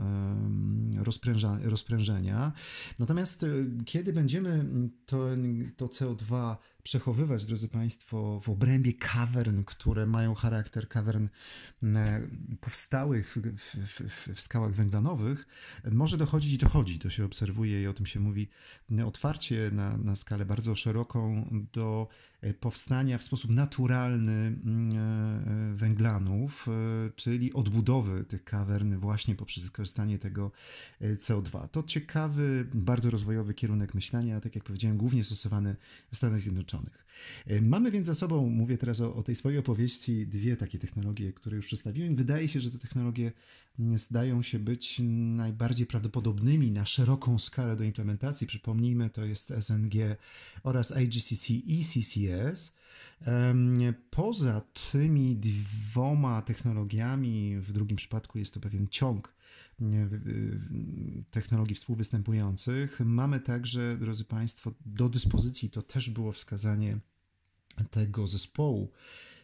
rozpręża, 0.98 1.60
rozprężenia. 1.64 2.54
Natomiast 3.00 3.44
e, 3.44 3.48
kiedy 3.86 4.14
będziemy 4.14 4.66
to, 5.06 5.28
to 5.78 5.88
CO2 5.88 6.56
przechowywać, 6.84 7.46
drodzy 7.46 7.68
Państwo, 7.68 8.40
w 8.40 8.50
obrębie 8.50 8.94
kawern, 8.94 9.64
które 9.64 10.06
mają 10.06 10.34
charakter 10.34 10.88
kawern 10.88 11.28
e, 11.84 12.22
powstałych 12.62 13.30
w, 13.30 13.38
w, 13.38 14.02
w, 14.10 14.36
w, 14.36 14.42
skałach 14.42 14.74
węglanowych, 14.74 15.48
może 15.92 16.18
dochodzić 16.18 16.54
i 16.54 16.58
dochodzi. 16.58 17.00
To 17.00 17.10
się 17.10 17.26
obserwuje 17.26 17.82
i 17.82 17.88
o 17.88 17.94
tym 17.94 18.06
się 18.06 18.20
mówi 18.20 18.50
otwarcie 19.06 19.70
na, 19.74 19.98
na 19.98 20.16
skalę 20.16 20.46
bardzo 20.46 20.76
szeroką 20.76 21.50
do 21.74 22.08
E, 22.37 22.37
powstania 22.60 23.18
w 23.18 23.24
sposób 23.24 23.52
naturalny 23.52 24.34
mm, 24.34 24.92
e, 24.92 25.76
węglanów, 25.76 26.68
e, 26.68 26.72
czyli 27.16 27.54
odbudowy 27.54 28.24
tych 28.24 28.44
kawern 28.44 28.96
właśnie 28.96 29.36
poprzez 29.36 29.64
wykorzystanie 29.64 30.20
tego 30.20 30.52
CO2. 31.02 31.68
To 31.68 31.84
ciekawy, 31.84 32.68
bardzo 32.74 33.10
rozwojowy 33.10 33.54
kierunek 33.54 33.94
myślenia, 33.94 34.42
tak 34.42 34.56
jak 34.56 34.64
powiedziałem, 34.64 34.98
głównie 34.98 35.24
stosowany 35.24 35.76
w 36.12 36.18
Stanach 36.18 36.40
Zjednoczonych. 36.40 37.07
Mamy 37.62 37.92
więc 37.92 38.08
za 38.08 38.16
sobą, 38.16 38.50
mówię 38.50 38.78
teraz 38.78 39.02
o, 39.02 39.16
o 39.16 39.24
tej 39.24 39.36
swojej 39.36 39.60
opowieści, 39.60 40.28
dwie 40.28 40.58
takie 40.58 40.80
technologie, 40.80 41.34
które 41.34 41.56
już 41.56 41.66
przedstawiłem. 41.66 42.16
Wydaje 42.16 42.48
się, 42.48 42.62
że 42.62 42.72
te 42.72 42.78
technologie 42.78 43.32
zdają 43.96 44.42
się 44.42 44.60
być 44.60 45.02
najbardziej 45.36 45.88
prawdopodobnymi 45.88 46.72
na 46.72 46.86
szeroką 46.86 47.40
skalę 47.40 47.76
do 47.76 47.84
implementacji. 47.84 48.48
Przypomnijmy, 48.48 49.10
to 49.10 49.26
jest 49.26 49.54
SNG 49.62 49.94
oraz 50.64 50.94
IGCC 50.98 51.50
i 51.50 51.86
CCS. 51.86 52.76
Poza 54.10 54.62
tymi 54.92 55.36
dwoma 55.36 56.42
technologiami, 56.42 57.58
w 57.60 57.72
drugim 57.72 57.98
przypadku 57.98 58.40
jest 58.40 58.54
to 58.54 58.60
pewien 58.60 58.88
ciąg 58.88 59.37
technologii 61.32 61.76
współwystępujących, 61.76 63.00
mamy 63.00 63.40
także, 63.40 63.98
drodzy 63.98 64.26
Państwo, 64.26 64.72
do 64.86 65.10
dyspozycji, 65.10 65.70
to 65.70 65.82
też 65.82 66.10
było 66.10 66.32
wskazanie 66.32 67.00
tego 67.92 68.28
zespołu, 68.28 68.92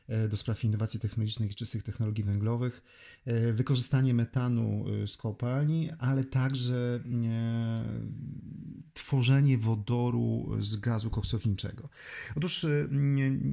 E, 0.08 0.28
do 0.28 0.38
spraw 0.38 0.63
innowacji 0.63 1.00
technologicznych 1.00 1.52
i 1.52 1.56
czystych 1.56 1.84
technologii 1.84 2.24
węglowych, 2.24 2.84
e, 3.26 3.54
wykorzystanie 3.54 4.13
metanu 4.13 4.86
e, 5.04 5.08
z 5.08 5.17
kopalni, 5.17 5.89
ale 6.00 6.24
także 6.24 7.00
tworzenie 8.93 9.58
wodoru 9.58 10.50
z 10.60 10.76
gazu 10.76 11.10
koksowniczego. 11.10 11.89
Otóż 12.36 12.65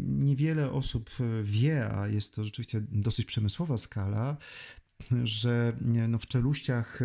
niewiele 0.08 0.72
osób 0.72 1.10
wie, 1.42 1.90
a 1.92 2.08
jest 2.08 2.34
to 2.34 2.44
rzeczywiście 2.44 2.82
dosyć 2.92 3.26
przemysłowa 3.26 3.78
skala, 3.78 4.36
że 5.24 5.76
no 6.08 6.18
w 6.18 6.26
czeluściach 6.26 7.00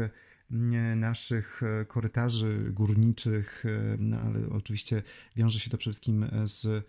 naszych 0.95 1.61
korytarzy 1.87 2.69
górniczych, 2.71 3.63
no 3.99 4.19
ale 4.19 4.49
oczywiście 4.49 5.03
wiąże 5.35 5.59
się 5.59 5.69
to 5.69 5.77
przede 5.77 5.91
wszystkim 5.91 6.25
z, 6.43 6.85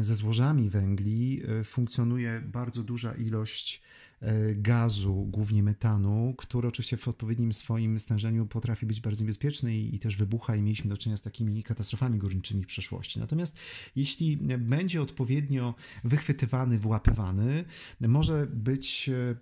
ze 0.00 0.14
złożami 0.14 0.70
węgli, 0.70 1.42
funkcjonuje 1.64 2.42
bardzo 2.46 2.82
duża 2.82 3.14
ilość 3.14 3.82
E, 3.82 4.09
gazu, 4.54 5.14
głównie 5.14 5.62
metanu, 5.62 6.34
który 6.38 6.68
oczywiście 6.68 6.96
w 6.96 7.08
odpowiednim 7.08 7.52
swoim 7.52 7.98
stężeniu 7.98 8.46
potrafi 8.46 8.86
być 8.86 9.00
bardzo 9.00 9.22
niebezpieczny 9.22 9.76
i, 9.78 9.98
też 9.98 10.16
wybucha 10.16 10.56
i 10.56 10.62
mieliśmy 10.62 10.90
do 10.90 10.96
czynienia 10.96 11.16
z 11.16 11.22
takimi 11.22 11.62
katastrofami 11.62 12.18
górniczymi 12.18 12.64
w 12.64 12.66
przeszłości. 12.66 13.20
Natomiast 13.20 13.56
jeśli 13.96 14.36
będzie 14.58 15.02
odpowiednio 15.02 15.74
wychwytywany, 16.04 16.78
włapywany, 16.78 17.64
może 18.00 18.46
być 18.46 19.08
e, 19.08 19.36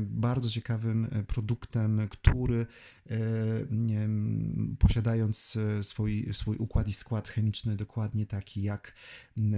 bardzo 0.00 0.50
ciekawym 0.50 1.24
produktem, 1.26 2.08
który 2.10 2.54
E, 2.62 2.66
posiadając 4.78 5.56
e, 5.56 5.82
swój, 5.82 6.28
swój 6.32 6.56
układ 6.56 6.88
i 6.88 6.92
skład 6.92 7.28
chemiczny 7.28 7.76
dokładnie 7.76 8.26
taki 8.26 8.62
jak, 8.62 8.92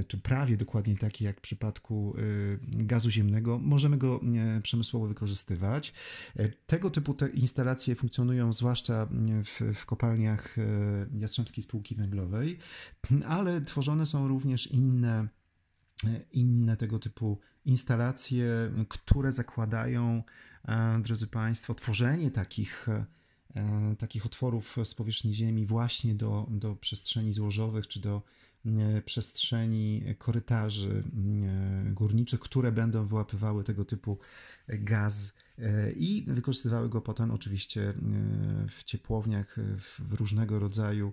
czy 0.09 0.19
prawie 0.19 0.57
dokładnie 0.57 0.97
taki 0.97 1.25
jak 1.25 1.39
w 1.39 1.41
przypadku 1.41 2.15
e, 2.17 2.23
gazu 2.85 3.11
ziemnego, 3.11 3.59
możemy 3.59 3.99
go 3.99 4.21
przemysłowo 4.63 5.07
wykorzystywać. 5.07 5.93
Tego 6.67 6.91
typu 6.91 7.15
te 7.15 7.29
instalacje 7.29 7.95
funkcjonują 7.95 8.53
zwłaszcza 8.53 9.09
w, 9.45 9.75
w 9.75 9.87
kopalniach 9.87 10.57
Jastrzębskiej 11.19 11.65
Spółki 11.65 11.95
Węglowej, 11.95 12.59
ale 13.27 13.61
tworzone 13.61 14.07
są 14.07 14.29
również 14.29 14.67
inne 14.67 15.29
inne 16.33 16.77
tego 16.77 16.99
typu 16.99 17.41
instalacje, 17.65 18.47
które 18.89 19.33
zakładają, 19.33 20.23
drodzy 21.03 21.27
Państwo, 21.27 21.75
tworzenie 21.75 22.31
takich 22.31 22.89
E, 22.89 23.05
takich 23.99 24.27
otworów 24.27 24.77
z 24.85 24.95
powierzchni 24.95 25.35
Ziemi 25.35 25.67
właśnie 25.67 26.15
do, 26.15 26.47
do 26.51 26.77
przestrzeni 26.77 27.33
złożowych 27.33 27.89
czy 27.89 28.01
do 28.01 28.23
e, 28.67 29.03
przestrzeni 29.03 30.03
korytarzy 30.19 31.05
e, 31.87 31.93
górniczych, 31.93 32.41
które 32.41 32.73
będą 32.73 33.07
wyłapywały 33.07 33.65
tego 33.65 33.85
typu 33.85 34.19
gaz 34.69 35.37
i 35.97 36.25
wykorzystywały 36.29 36.89
go 36.89 37.01
potem 37.01 37.31
oczywiście 37.31 37.93
w 38.69 38.85
ciepłowniach, 38.85 39.57
w 39.99 40.13
różnego 40.13 40.59
rodzaju 40.59 41.13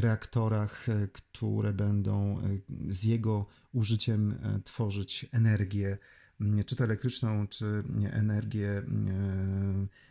reaktorach, 0.00 0.86
które 1.12 1.72
będą 1.72 2.42
z 2.88 3.04
jego 3.04 3.46
użyciem 3.72 4.38
tworzyć 4.64 5.26
energię 5.32 5.98
czy 6.66 6.76
to 6.76 6.84
elektryczną, 6.84 7.46
czy 7.48 7.82
energię 8.12 8.82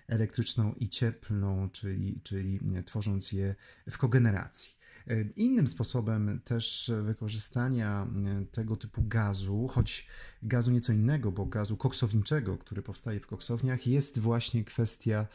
elektryczną 0.08 0.74
i 0.74 0.90
cieplną, 0.90 1.70
czyli, 1.70 2.20
czyli 2.24 2.60
tworząc 2.86 3.32
je 3.32 3.56
w 3.90 3.98
kogeneracji. 3.98 4.79
Innym 5.36 5.68
sposobem 5.68 6.42
też 6.46 6.92
wykorzystania 7.04 8.08
tego 8.52 8.76
typu 8.76 9.02
gazu, 9.04 9.68
choć 9.68 10.08
gazu 10.44 10.72
nieco 10.72 10.94
innego, 10.94 11.32
bo 11.32 11.46
gazu 11.46 11.78
koksowniczego, 11.78 12.58
który 12.58 12.82
powstaje 12.82 13.20
w 13.20 13.28
koksowniach, 13.28 13.88
jest 13.88 14.20
właśnie 14.20 14.64
kwestia 14.64 15.28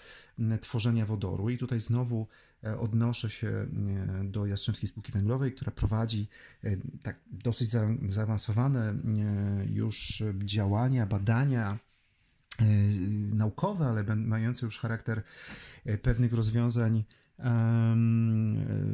tworzenia 0.60 1.06
wodoru. 1.06 1.50
I 1.50 1.58
tutaj 1.58 1.80
znowu 1.80 2.26
E, 2.66 2.78
odnoszę 2.78 3.30
się 3.30 3.48
e, 3.48 3.66
do 4.24 4.46
Jastrzębskiej 4.46 4.88
Spółki 4.88 5.12
Węglowej, 5.12 5.52
która 5.52 5.72
prowadzi 5.72 6.28
e, 6.64 6.76
tak 7.02 7.16
dosyć 7.30 7.70
zaawansowane 8.08 8.94
już 9.70 10.22
działania, 10.44 11.06
badania 11.06 11.78
naukowe, 13.32 13.86
ale 13.86 14.16
mające 14.16 14.66
już 14.66 14.78
charakter 14.78 15.22
pewnych 16.02 16.32
rozwiązań 16.32 17.04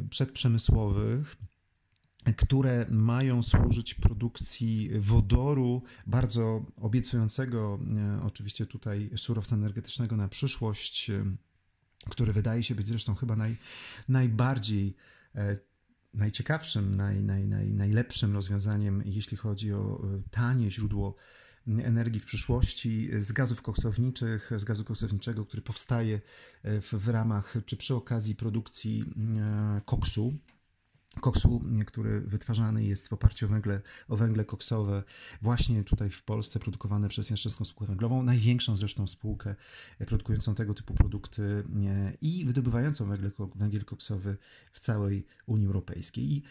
przedprzemysłowych 0.09 1.35
które 2.37 2.85
mają 2.89 3.41
służyć 3.41 3.93
produkcji 3.93 4.89
wodoru, 4.99 5.83
bardzo 6.07 6.65
obiecującego 6.75 7.79
oczywiście 8.23 8.65
tutaj 8.65 9.09
surowca 9.15 9.55
energetycznego 9.55 10.15
na 10.15 10.27
przyszłość, 10.27 11.11
który 12.09 12.33
wydaje 12.33 12.63
się 12.63 12.75
być 12.75 12.87
zresztą 12.87 13.15
chyba 13.15 13.35
naj, 13.35 13.55
najbardziej 14.09 14.95
e, 15.35 15.57
najciekawszym, 16.13 16.95
naj, 16.95 17.23
naj, 17.23 17.47
naj, 17.47 17.71
najlepszym 17.71 18.33
rozwiązaniem, 18.33 19.03
jeśli 19.05 19.37
chodzi 19.37 19.73
o 19.73 20.01
e, 20.03 20.21
tanie 20.31 20.71
źródło 20.71 21.15
energii 21.67 22.19
w 22.19 22.25
przyszłości 22.25 23.09
z 23.19 23.31
gazów 23.31 23.61
koksowniczych, 23.61 24.51
z 24.57 24.63
gazu 24.63 24.83
koksowniczego, 24.83 25.45
który 25.45 25.61
powstaje 25.61 26.21
w, 26.63 26.89
w 26.91 27.07
ramach 27.07 27.55
czy 27.65 27.77
przy 27.77 27.95
okazji 27.95 28.35
produkcji 28.35 29.03
e, 29.37 29.81
koksu 29.85 30.33
koksu, 31.19 31.63
który 31.87 32.21
wytwarzany 32.21 32.83
jest 32.83 33.07
w 33.07 33.13
oparciu 33.13 33.45
o 33.45 33.49
węgle, 33.49 33.81
o 34.07 34.17
węgle 34.17 34.45
koksowe, 34.45 35.03
właśnie 35.41 35.83
tutaj 35.83 36.09
w 36.09 36.23
Polsce, 36.23 36.59
produkowane 36.59 37.09
przez 37.09 37.29
Jastrzębską 37.29 37.65
Spółkę 37.65 37.85
Węglową, 37.85 38.23
największą 38.23 38.75
zresztą 38.77 39.07
spółkę 39.07 39.55
produkującą 40.07 40.55
tego 40.55 40.73
typu 40.73 40.93
produkty 40.93 41.63
i 42.21 42.45
wydobywającą 42.45 43.05
węgiel, 43.05 43.31
węgiel 43.55 43.85
koksowy 43.85 44.37
w 44.71 44.79
całej 44.79 45.25
Unii 45.45 45.67
Europejskiej. 45.67 46.31
I 46.31 46.43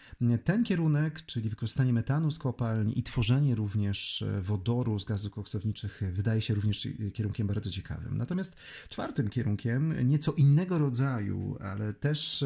ten 0.44 0.64
kierunek, 0.64 1.26
czyli 1.26 1.50
wykorzystanie 1.50 1.92
metanu 1.92 2.30
z 2.30 2.38
kopalni 2.38 2.98
i 2.98 3.02
tworzenie 3.02 3.54
również 3.54 4.24
wodoru 4.42 4.98
z 4.98 5.04
gazów 5.04 5.32
koksowniczych, 5.32 6.02
wydaje 6.12 6.40
się 6.40 6.54
również 6.54 6.88
kierunkiem 7.12 7.46
bardzo 7.46 7.70
ciekawym. 7.70 8.16
Natomiast 8.18 8.56
czwartym 8.88 9.28
kierunkiem, 9.28 10.08
nieco 10.08 10.32
innego 10.32 10.78
rodzaju, 10.78 11.56
ale 11.60 11.94
też 11.94 12.44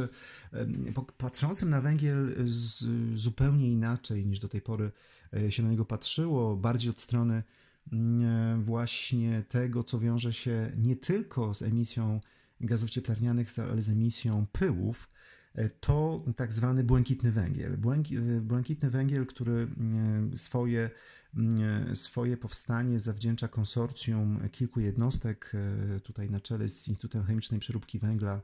patrzącym 1.17 1.71
na 1.71 1.81
węgiel 1.81 2.04
z, 2.45 2.85
zupełnie 3.15 3.73
inaczej 3.73 4.27
niż 4.27 4.39
do 4.39 4.49
tej 4.49 4.61
pory 4.61 4.91
e, 5.37 5.53
się 5.53 5.63
na 5.63 5.71
niego 5.71 5.85
patrzyło, 5.85 6.57
bardziej 6.57 6.91
od 6.91 7.01
strony 7.01 7.43
mm, 7.93 8.63
właśnie 8.63 9.45
tego, 9.49 9.85
co 9.85 9.99
wiąże 9.99 10.33
się 10.33 10.73
nie 10.77 10.97
tylko 10.97 11.55
z 11.55 11.63
emisją 11.63 12.21
gazów 12.61 12.91
cieplarnianych, 12.91 13.49
ale 13.59 13.83
z 13.83 13.89
emisją 13.89 14.47
pyłów, 14.53 15.11
e, 15.55 15.69
to 15.69 16.25
tak 16.37 16.53
zwany 16.53 16.85
błękitny 16.85 17.33
węgiel. 17.33 17.73
E, 17.73 18.41
błękitny 18.41 18.91
węgiel, 18.91 19.27
który 19.27 19.53
mm, 19.53 20.37
swoje, 20.37 20.91
mm, 21.37 21.97
swoje 21.97 22.37
powstanie 22.37 22.99
zawdzięcza 22.99 23.49
konsorcjum 23.49 24.49
kilku 24.53 24.81
jednostek, 24.81 25.53
tutaj 26.03 26.31
na 26.31 26.41
czele 26.41 26.69
z 26.69 26.89
Instytutem 26.89 27.25
Chemicznej 27.25 27.61
Przeróbki 27.61 27.99
Węgla 27.99 28.41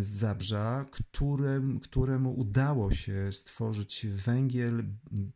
z 0.00 0.06
Zabrza, 0.06 0.86
którym, 0.90 1.80
któremu 1.80 2.38
udało 2.38 2.90
się 2.90 3.32
stworzyć 3.32 4.06
węgiel 4.06 4.84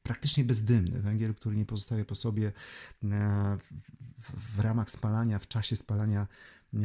praktycznie 0.02 0.44
bezdymny, 0.44 1.00
węgiel, 1.00 1.34
który 1.34 1.56
nie 1.56 1.66
pozostawia 1.66 2.04
po 2.04 2.14
sobie 2.14 2.52
e, 3.04 3.58
w, 4.20 4.56
w 4.56 4.60
ramach 4.60 4.90
spalania, 4.90 5.38
w 5.38 5.48
czasie 5.48 5.76
spalania 5.76 6.26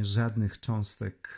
żadnych 0.01 0.60
cząstek 0.60 1.38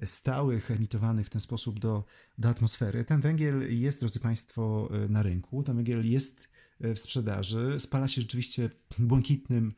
e, 0.00 0.06
stałych, 0.06 0.70
emitowanych 0.70 1.26
w 1.26 1.30
ten 1.30 1.40
sposób 1.40 1.78
do, 1.78 2.04
do 2.38 2.48
atmosfery. 2.48 3.04
Ten 3.04 3.20
węgiel 3.20 3.80
jest, 3.80 4.00
drodzy 4.00 4.20
Państwo, 4.20 4.88
e, 5.04 5.08
na 5.08 5.22
rynku. 5.22 5.62
Ten 5.62 5.76
węgiel 5.76 6.10
jest 6.10 6.50
w 6.80 6.98
sprzedaży. 6.98 7.76
Spala 7.78 8.08
się 8.08 8.20
rzeczywiście 8.20 8.70
błękitnym 8.98 9.74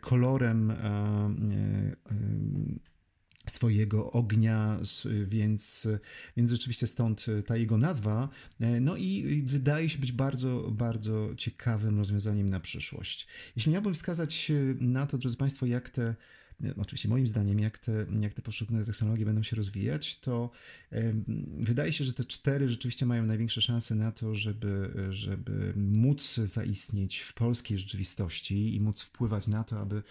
kolorem 0.00 0.72
swojego 3.48 4.12
ognia, 4.12 4.80
więc, 5.26 5.88
więc 6.36 6.50
rzeczywiście 6.50 6.86
stąd 6.86 7.26
ta 7.46 7.56
jego 7.56 7.78
nazwa. 7.78 8.28
No 8.80 8.96
i 8.96 9.42
wydaje 9.46 9.90
się 9.90 9.98
być 9.98 10.12
bardzo, 10.12 10.70
bardzo 10.72 11.28
ciekawym 11.36 11.98
rozwiązaniem 11.98 12.50
na 12.50 12.60
przyszłość. 12.60 13.26
Jeśli 13.56 13.72
miałbym 13.72 13.94
wskazać 13.94 14.52
na 14.80 15.06
to, 15.06 15.18
drodzy 15.18 15.36
Państwo, 15.36 15.66
jak 15.66 15.90
te 15.90 16.14
oczywiście 16.78 17.08
moim 17.08 17.26
zdaniem, 17.26 17.60
jak 17.60 17.78
te, 17.78 18.06
jak 18.20 18.34
te 18.34 18.42
poszczególne 18.42 18.84
technologie 18.84 19.24
będą 19.24 19.42
się 19.42 19.56
rozwijać, 19.56 20.20
to 20.20 20.50
wydaje 21.58 21.92
się, 21.92 22.04
że 22.04 22.12
te 22.12 22.24
cztery 22.24 22.68
rzeczywiście 22.68 23.06
mają 23.06 23.26
największe 23.26 23.60
szanse 23.60 23.94
na 23.94 24.12
to, 24.12 24.34
żeby, 24.34 24.90
żeby 25.10 25.72
móc 25.76 26.34
zaistnieć 26.34 27.18
w 27.18 27.34
polskiej 27.34 27.78
rzeczywistości 27.78 28.74
i 28.74 28.80
móc 28.80 29.02
wpływać 29.02 29.48
na 29.48 29.64
to, 29.64 29.80
aby 29.80 30.02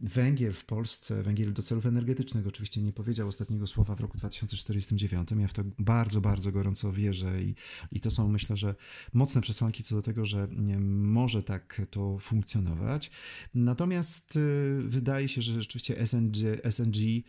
węgiel 0.00 0.52
w 0.52 0.64
Polsce, 0.64 1.22
węgiel 1.22 1.52
do 1.52 1.62
celów 1.62 1.86
energetycznych, 1.86 2.46
oczywiście 2.46 2.82
nie 2.82 2.92
powiedział 2.92 3.28
ostatniego 3.28 3.66
słowa 3.66 3.94
w 3.94 4.00
roku 4.00 4.18
2049. 4.18 5.28
Ja 5.38 5.48
w 5.48 5.52
to 5.52 5.62
bardzo, 5.78 6.20
bardzo 6.20 6.52
gorąco 6.52 6.92
wierzę 6.92 7.42
i, 7.42 7.54
i 7.92 8.00
to 8.00 8.10
są 8.10 8.28
myślę, 8.28 8.56
że 8.56 8.74
mocne 9.12 9.40
przesłanki 9.40 9.82
co 9.82 9.94
do 9.94 10.02
tego, 10.02 10.26
że 10.26 10.48
może 10.80 11.42
tak 11.42 11.82
to 11.90 12.18
funkcjonować. 12.18 13.10
Natomiast 13.54 14.36
y, 14.36 14.80
wydaje 14.84 15.28
się, 15.28 15.42
że 15.42 15.62
rzeczywiście 15.62 16.06
SNG, 16.06 16.36
SNG 16.70 17.22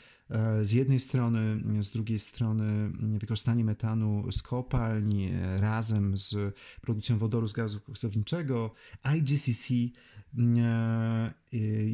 z 0.62 0.72
jednej 0.72 1.00
strony, 1.00 1.60
z 1.84 1.92
drugiej 1.92 2.20
strony 2.20 2.90
wykorzystanie 3.18 3.64
metanu 3.64 4.32
z 4.32 4.42
kopalni 4.42 5.30
razem 5.60 6.18
z 6.18 6.56
produkcją 6.82 7.18
wodoru 7.18 7.48
z 7.48 7.54
gazu 7.54 7.80
koksowniczego, 7.80 8.74
IGCC 9.18 9.74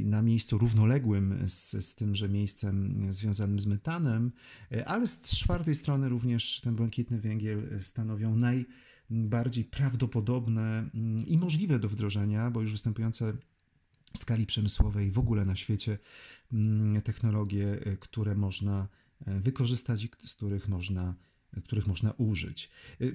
na 0.05 0.21
miejscu 0.21 0.57
równoległym 0.57 1.43
z, 1.47 1.85
z 1.85 1.95
tymże 1.95 2.29
miejscem 2.29 3.07
związanym 3.13 3.59
z 3.59 3.65
metanem, 3.65 4.31
ale 4.85 5.07
z 5.07 5.21
czwartej 5.21 5.75
strony 5.75 6.09
również 6.09 6.61
ten 6.61 6.75
błękitny 6.75 7.19
węgiel 7.19 7.79
stanowią 7.81 8.35
najbardziej 9.09 9.65
prawdopodobne 9.65 10.89
i 11.27 11.37
możliwe 11.37 11.79
do 11.79 11.89
wdrożenia, 11.89 12.51
bo 12.51 12.61
już 12.61 12.71
występujące 12.71 13.33
skali 14.17 14.45
przemysłowej 14.45 15.11
w 15.11 15.19
ogóle 15.19 15.45
na 15.45 15.55
świecie 15.55 15.97
technologie, 17.03 17.79
które 17.99 18.35
można 18.35 18.87
wykorzystać 19.25 20.03
i 20.03 20.27
z 20.27 20.33
których 20.33 20.67
można 20.67 21.15
których 21.63 21.87
można 21.87 22.11
użyć. 22.11 22.69
Y, 23.01 23.13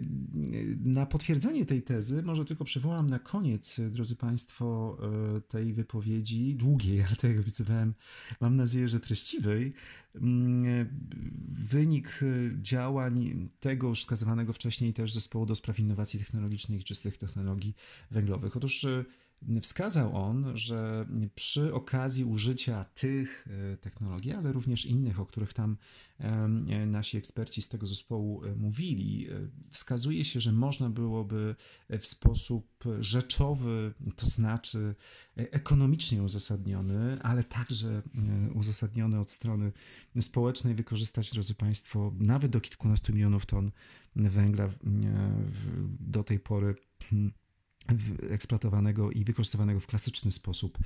na 0.84 1.06
potwierdzenie 1.06 1.66
tej 1.66 1.82
tezy 1.82 2.22
może 2.22 2.44
tylko 2.44 2.64
przywołam 2.64 3.10
na 3.10 3.18
koniec, 3.18 3.80
drodzy 3.90 4.16
Państwo, 4.16 4.98
y, 5.36 5.40
tej 5.40 5.72
wypowiedzi, 5.72 6.54
długiej, 6.54 7.02
ale 7.06 7.16
tak 7.16 7.30
jak 7.30 7.40
obiecywałem, 7.40 7.94
mam 8.40 8.56
nadzieję, 8.56 8.88
że 8.88 9.00
treściwej, 9.00 9.72
mm, 10.14 10.88
wynik 11.48 12.20
działań 12.60 13.48
tego 13.60 13.88
już 13.88 14.00
wskazywanego 14.00 14.52
wcześniej 14.52 14.94
też 14.94 15.12
Zespołu 15.12 15.46
do 15.46 15.54
Spraw 15.54 15.78
Innowacji 15.78 16.18
Technologicznych 16.18 16.80
i 16.80 16.84
Czystych 16.84 17.18
Technologii 17.18 17.74
Węglowych. 18.10 18.56
Otóż 18.56 18.84
y, 18.84 19.04
Wskazał 19.62 20.16
on, 20.16 20.56
że 20.56 21.06
przy 21.34 21.74
okazji 21.74 22.24
użycia 22.24 22.84
tych 22.84 23.48
e, 23.72 23.76
technologii, 23.76 24.32
ale 24.32 24.52
również 24.52 24.86
innych, 24.86 25.20
o 25.20 25.26
których 25.26 25.52
tam 25.52 25.76
e, 26.18 26.48
nasi 26.86 27.16
eksperci 27.16 27.62
z 27.62 27.68
tego 27.68 27.86
zespołu 27.86 28.44
e, 28.44 28.54
mówili, 28.54 29.28
wskazuje 29.70 30.24
się, 30.24 30.40
że 30.40 30.52
można 30.52 30.90
byłoby 30.90 31.54
w 32.00 32.06
sposób 32.06 32.84
rzeczowy, 33.00 33.94
to 34.16 34.26
znaczy 34.26 34.94
ekonomicznie 35.36 36.22
uzasadniony, 36.22 37.22
ale 37.22 37.44
także 37.44 38.02
uzasadniony 38.54 39.20
od 39.20 39.30
strony 39.30 39.72
społecznej, 40.20 40.74
wykorzystać, 40.74 41.30
drodzy 41.30 41.54
Państwo, 41.54 42.12
nawet 42.18 42.52
do 42.52 42.60
kilkunastu 42.60 43.12
milionów 43.12 43.46
ton 43.46 43.70
węgla 44.16 44.68
do 46.00 46.24
tej 46.24 46.40
pory 46.40 46.74
hmm, 47.10 47.32
eksploatowanego 48.30 49.10
i 49.10 49.24
wykorzystywanego 49.24 49.80
w 49.80 49.86
klasyczny 49.86 50.32
sposób 50.32 50.78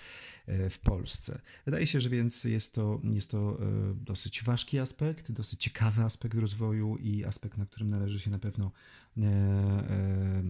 e, 0.47 0.71
w 0.71 0.79
Polsce. 0.79 1.41
Wydaje 1.65 1.87
się, 1.87 2.01
że 2.01 2.09
więc 2.09 2.45
jest 2.45 2.75
to, 2.75 3.01
jest 3.05 3.31
to 3.31 3.59
e, 3.61 3.95
dosyć 3.95 4.43
ważki 4.43 4.79
aspekt, 4.79 5.33
dosyć 5.33 5.61
ciekawy 5.63 6.03
aspekt 6.03 6.35
rozwoju 6.35 6.97
i 6.97 7.25
aspekt, 7.25 7.59
na 7.59 7.67
którym 7.67 7.91
należy 7.91 8.21
się 8.21 8.31
na 8.31 8.39
pewno 8.39 8.71
e, 9.19 10.43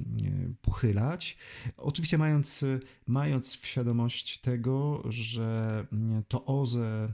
pochylać. 0.63 1.37
Oczywiście 1.77 2.19
mając, 2.19 2.65
mając 3.07 3.57
w 3.57 3.67
świadomość 3.67 4.41
tego, 4.41 5.03
że 5.09 5.87
to 6.29 6.45
OZE 6.45 7.13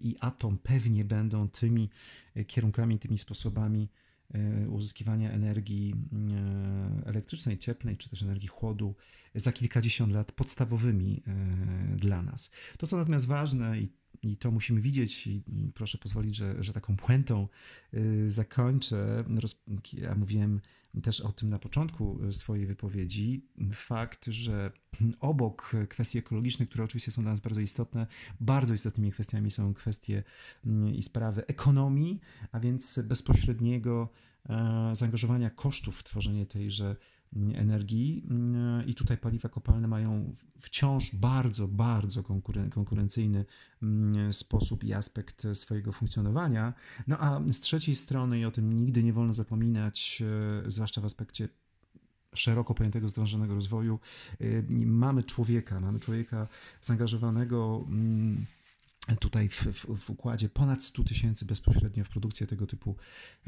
i 0.00 0.16
atom 0.20 0.58
pewnie 0.58 1.04
będą 1.04 1.48
tymi 1.48 1.90
kierunkami, 2.46 2.98
tymi 2.98 3.18
sposobami, 3.18 3.88
uzyskiwania 4.68 5.30
energii 5.30 5.94
e, 6.32 7.06
elektrycznej, 7.06 7.58
cieplnej, 7.58 7.96
czy 7.96 8.10
też 8.10 8.22
energii 8.22 8.48
chłodu 8.48 8.94
za 9.34 9.52
kilkadziesiąt 9.52 10.12
lat 10.12 10.32
podstawowymi 10.32 11.22
e, 11.26 11.96
dla 11.96 12.22
nas. 12.22 12.50
To, 12.78 12.86
co 12.86 12.96
natomiast 12.96 13.26
ważne 13.26 13.80
i 13.80 13.98
i 14.22 14.36
to 14.36 14.50
musimy 14.50 14.80
widzieć 14.80 15.26
i 15.26 15.42
proszę 15.74 15.98
pozwolić, 15.98 16.36
że, 16.36 16.64
że 16.64 16.72
taką 16.72 16.96
puentą 16.96 17.48
zakończę. 18.26 19.24
Ja 19.92 20.14
mówiłem 20.14 20.60
też 21.02 21.20
o 21.20 21.32
tym 21.32 21.48
na 21.48 21.58
początku 21.58 22.18
swojej 22.32 22.66
wypowiedzi. 22.66 23.46
Fakt, 23.74 24.26
że 24.26 24.72
obok 25.20 25.72
kwestii 25.88 26.18
ekologicznych, 26.18 26.68
które 26.68 26.84
oczywiście 26.84 27.10
są 27.10 27.22
dla 27.22 27.30
nas 27.30 27.40
bardzo 27.40 27.60
istotne, 27.60 28.06
bardzo 28.40 28.74
istotnymi 28.74 29.12
kwestiami 29.12 29.50
są 29.50 29.74
kwestie 29.74 30.24
mm, 30.66 30.94
i 30.94 31.02
sprawy 31.02 31.46
ekonomii, 31.46 32.20
a 32.52 32.60
więc 32.60 33.00
bezpośredniego 33.04 34.08
e, 34.48 34.90
zaangażowania 34.96 35.50
kosztów 35.50 35.98
w 35.98 36.04
tworzenie 36.04 36.46
tejże 36.46 36.96
energii 37.54 38.22
mm, 38.30 38.86
i 38.86 38.94
tutaj 38.94 39.18
paliwa 39.18 39.48
kopalne 39.48 39.88
mają 39.88 40.34
wciąż 40.58 41.14
bardzo, 41.14 41.68
bardzo 41.68 42.22
konkurencyjny 42.70 43.44
sposób 44.32 44.84
i 44.84 44.92
aspekt 44.92 45.46
swojego 45.54 45.92
funkcjonowania. 45.92 46.74
No 47.06 47.16
a 47.20 47.40
z 47.52 47.60
trzeciej 47.60 47.94
strony, 47.94 48.38
i 48.38 48.44
o 48.44 48.50
tym 48.50 48.72
nigdy 48.72 49.02
nie 49.02 49.12
wolno 49.12 49.34
zapominać, 49.34 50.22
e, 50.66 50.70
zwłaszcza 50.70 51.00
w 51.00 51.04
aspekcie 51.04 51.48
szeroko 52.34 52.74
pojętego 52.74 53.08
zdążonego 53.08 53.54
rozwoju, 53.54 54.00
y, 54.40 54.64
mamy 54.86 55.24
człowieka, 55.24 55.80
mamy 55.80 56.00
człowieka 56.00 56.48
zaangażowanego 56.80 57.84
mm, 57.88 58.46
tutaj 59.20 59.48
w, 59.48 59.54
w, 59.54 59.96
w, 59.96 60.10
układzie 60.10 60.48
ponad 60.48 60.84
100 60.84 61.04
tysięcy 61.04 61.44
bezpośrednio 61.44 62.04
w 62.04 62.08
produkcję 62.08 62.46
tego 62.46 62.66
typu 62.66 62.96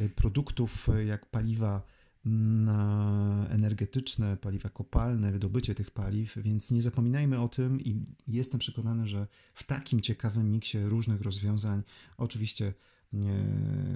y, 0.00 0.08
produktów, 0.08 0.88
jak 1.06 1.26
paliwa 1.26 1.82
mm, 2.26 3.46
energetyczne, 3.50 4.36
paliwa 4.36 4.68
kopalne, 4.68 5.32
wydobycie 5.32 5.74
tych 5.74 5.90
paliw, 5.90 6.36
więc 6.36 6.70
nie 6.70 6.82
zapominajmy 6.82 7.40
o 7.40 7.48
tym 7.48 7.80
i 7.80 8.04
jestem 8.28 8.60
przekonany, 8.60 9.08
że 9.08 9.26
w 9.54 9.64
takim 9.64 10.00
ciekawym 10.00 10.52
miksie 10.52 10.78
różnych 10.78 11.20
rozwiązań, 11.20 11.82
oczywiście 12.16 12.74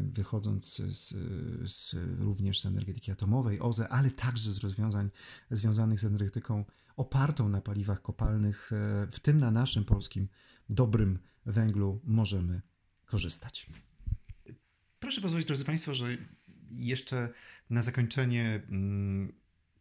wychodząc 0.02 0.76
z, 0.76 1.16
z, 1.70 1.96
również 2.18 2.60
z 2.60 2.66
energetyki 2.66 3.12
atomowej, 3.12 3.60
OZE, 3.60 3.88
ale 3.88 4.10
także 4.10 4.52
z 4.52 4.58
rozwiązań 4.58 5.10
związanych 5.50 6.00
z 6.00 6.04
energetyką 6.04 6.64
opartą 6.96 7.48
na 7.48 7.60
paliwach 7.60 8.02
kopalnych, 8.02 8.72
e, 8.72 9.06
w 9.12 9.20
tym 9.20 9.38
na 9.38 9.50
naszym 9.50 9.84
polskim 9.84 10.28
dobrym 10.68 11.18
węglu 11.46 12.00
możemy 12.04 12.60
korzystać. 13.06 13.66
Proszę 15.00 15.20
pozwolić, 15.20 15.46
drodzy 15.46 15.64
Państwo, 15.64 15.94
że 15.94 16.16
jeszcze 16.70 17.28
na 17.70 17.82
zakończenie 17.82 18.62
mm, 18.68 19.32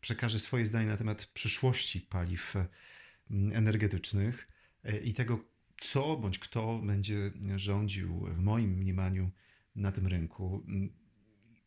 przekażę 0.02 0.40
swoje 0.40 0.66
zdanie 0.66 0.88
na 0.88 0.98
temat 0.98 1.26
przyszłości 1.26 2.02
paliw 2.02 2.56
mm, 2.56 3.58
energetycznych 3.58 4.48
e, 4.84 4.98
i 5.00 5.14
tego, 5.14 5.40
co 5.82 6.18
bądź 6.18 6.40
kto 6.40 6.80
będzie 6.80 7.32
rządził 7.56 8.20
w 8.20 8.40
moim 8.40 8.72
mniemaniu 8.72 9.32
na 9.76 9.92
tym 9.92 10.08
rynku. 10.08 10.66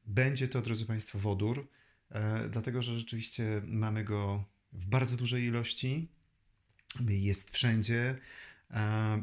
Będzie 0.06 0.48
to, 0.48 0.62
drodzy 0.62 0.86
Państwo, 0.86 1.18
wodór, 1.18 1.68
e, 2.10 2.48
dlatego 2.48 2.82
że 2.82 2.98
rzeczywiście 2.98 3.62
mamy 3.66 4.04
go 4.04 4.44
w 4.72 4.86
bardzo 4.86 5.16
dużej 5.16 5.44
ilości, 5.44 6.08
jest 7.08 7.50
wszędzie. 7.50 8.18
E, 8.70 9.22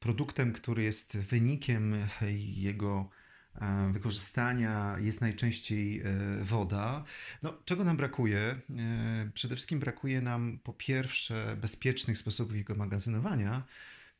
produktem, 0.00 0.52
który 0.52 0.82
jest 0.82 1.16
wynikiem 1.18 1.94
jego 2.56 3.10
wykorzystania 3.92 4.96
jest 5.00 5.20
najczęściej 5.20 6.02
woda. 6.42 7.04
No, 7.42 7.58
czego 7.64 7.84
nam 7.84 7.96
brakuje? 7.96 8.60
Przede 9.34 9.56
wszystkim 9.56 9.80
brakuje 9.80 10.20
nam 10.20 10.58
po 10.62 10.72
pierwsze 10.72 11.56
bezpiecznych 11.60 12.18
sposobów 12.18 12.56
jego 12.56 12.74
magazynowania, 12.74 13.62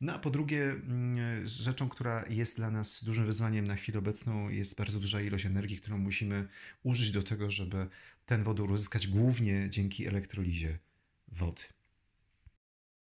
no 0.01 0.13
a 0.13 0.19
po 0.19 0.29
drugie, 0.29 0.71
mm, 0.71 1.47
rzeczą, 1.47 1.89
która 1.89 2.25
jest 2.29 2.57
dla 2.57 2.71
nas 2.71 3.03
dużym 3.03 3.25
wyzwaniem 3.25 3.67
na 3.67 3.75
chwilę 3.75 3.99
obecną, 3.99 4.49
jest 4.49 4.77
bardzo 4.77 4.99
duża 4.99 5.21
ilość 5.21 5.45
energii, 5.45 5.77
którą 5.77 5.97
musimy 5.97 6.47
użyć 6.83 7.11
do 7.11 7.23
tego, 7.23 7.51
żeby 7.51 7.87
ten 8.25 8.43
wodór 8.43 8.71
uzyskać 8.71 9.07
głównie 9.07 9.69
dzięki 9.69 10.07
elektrolizie 10.07 10.79
wody. 11.27 11.61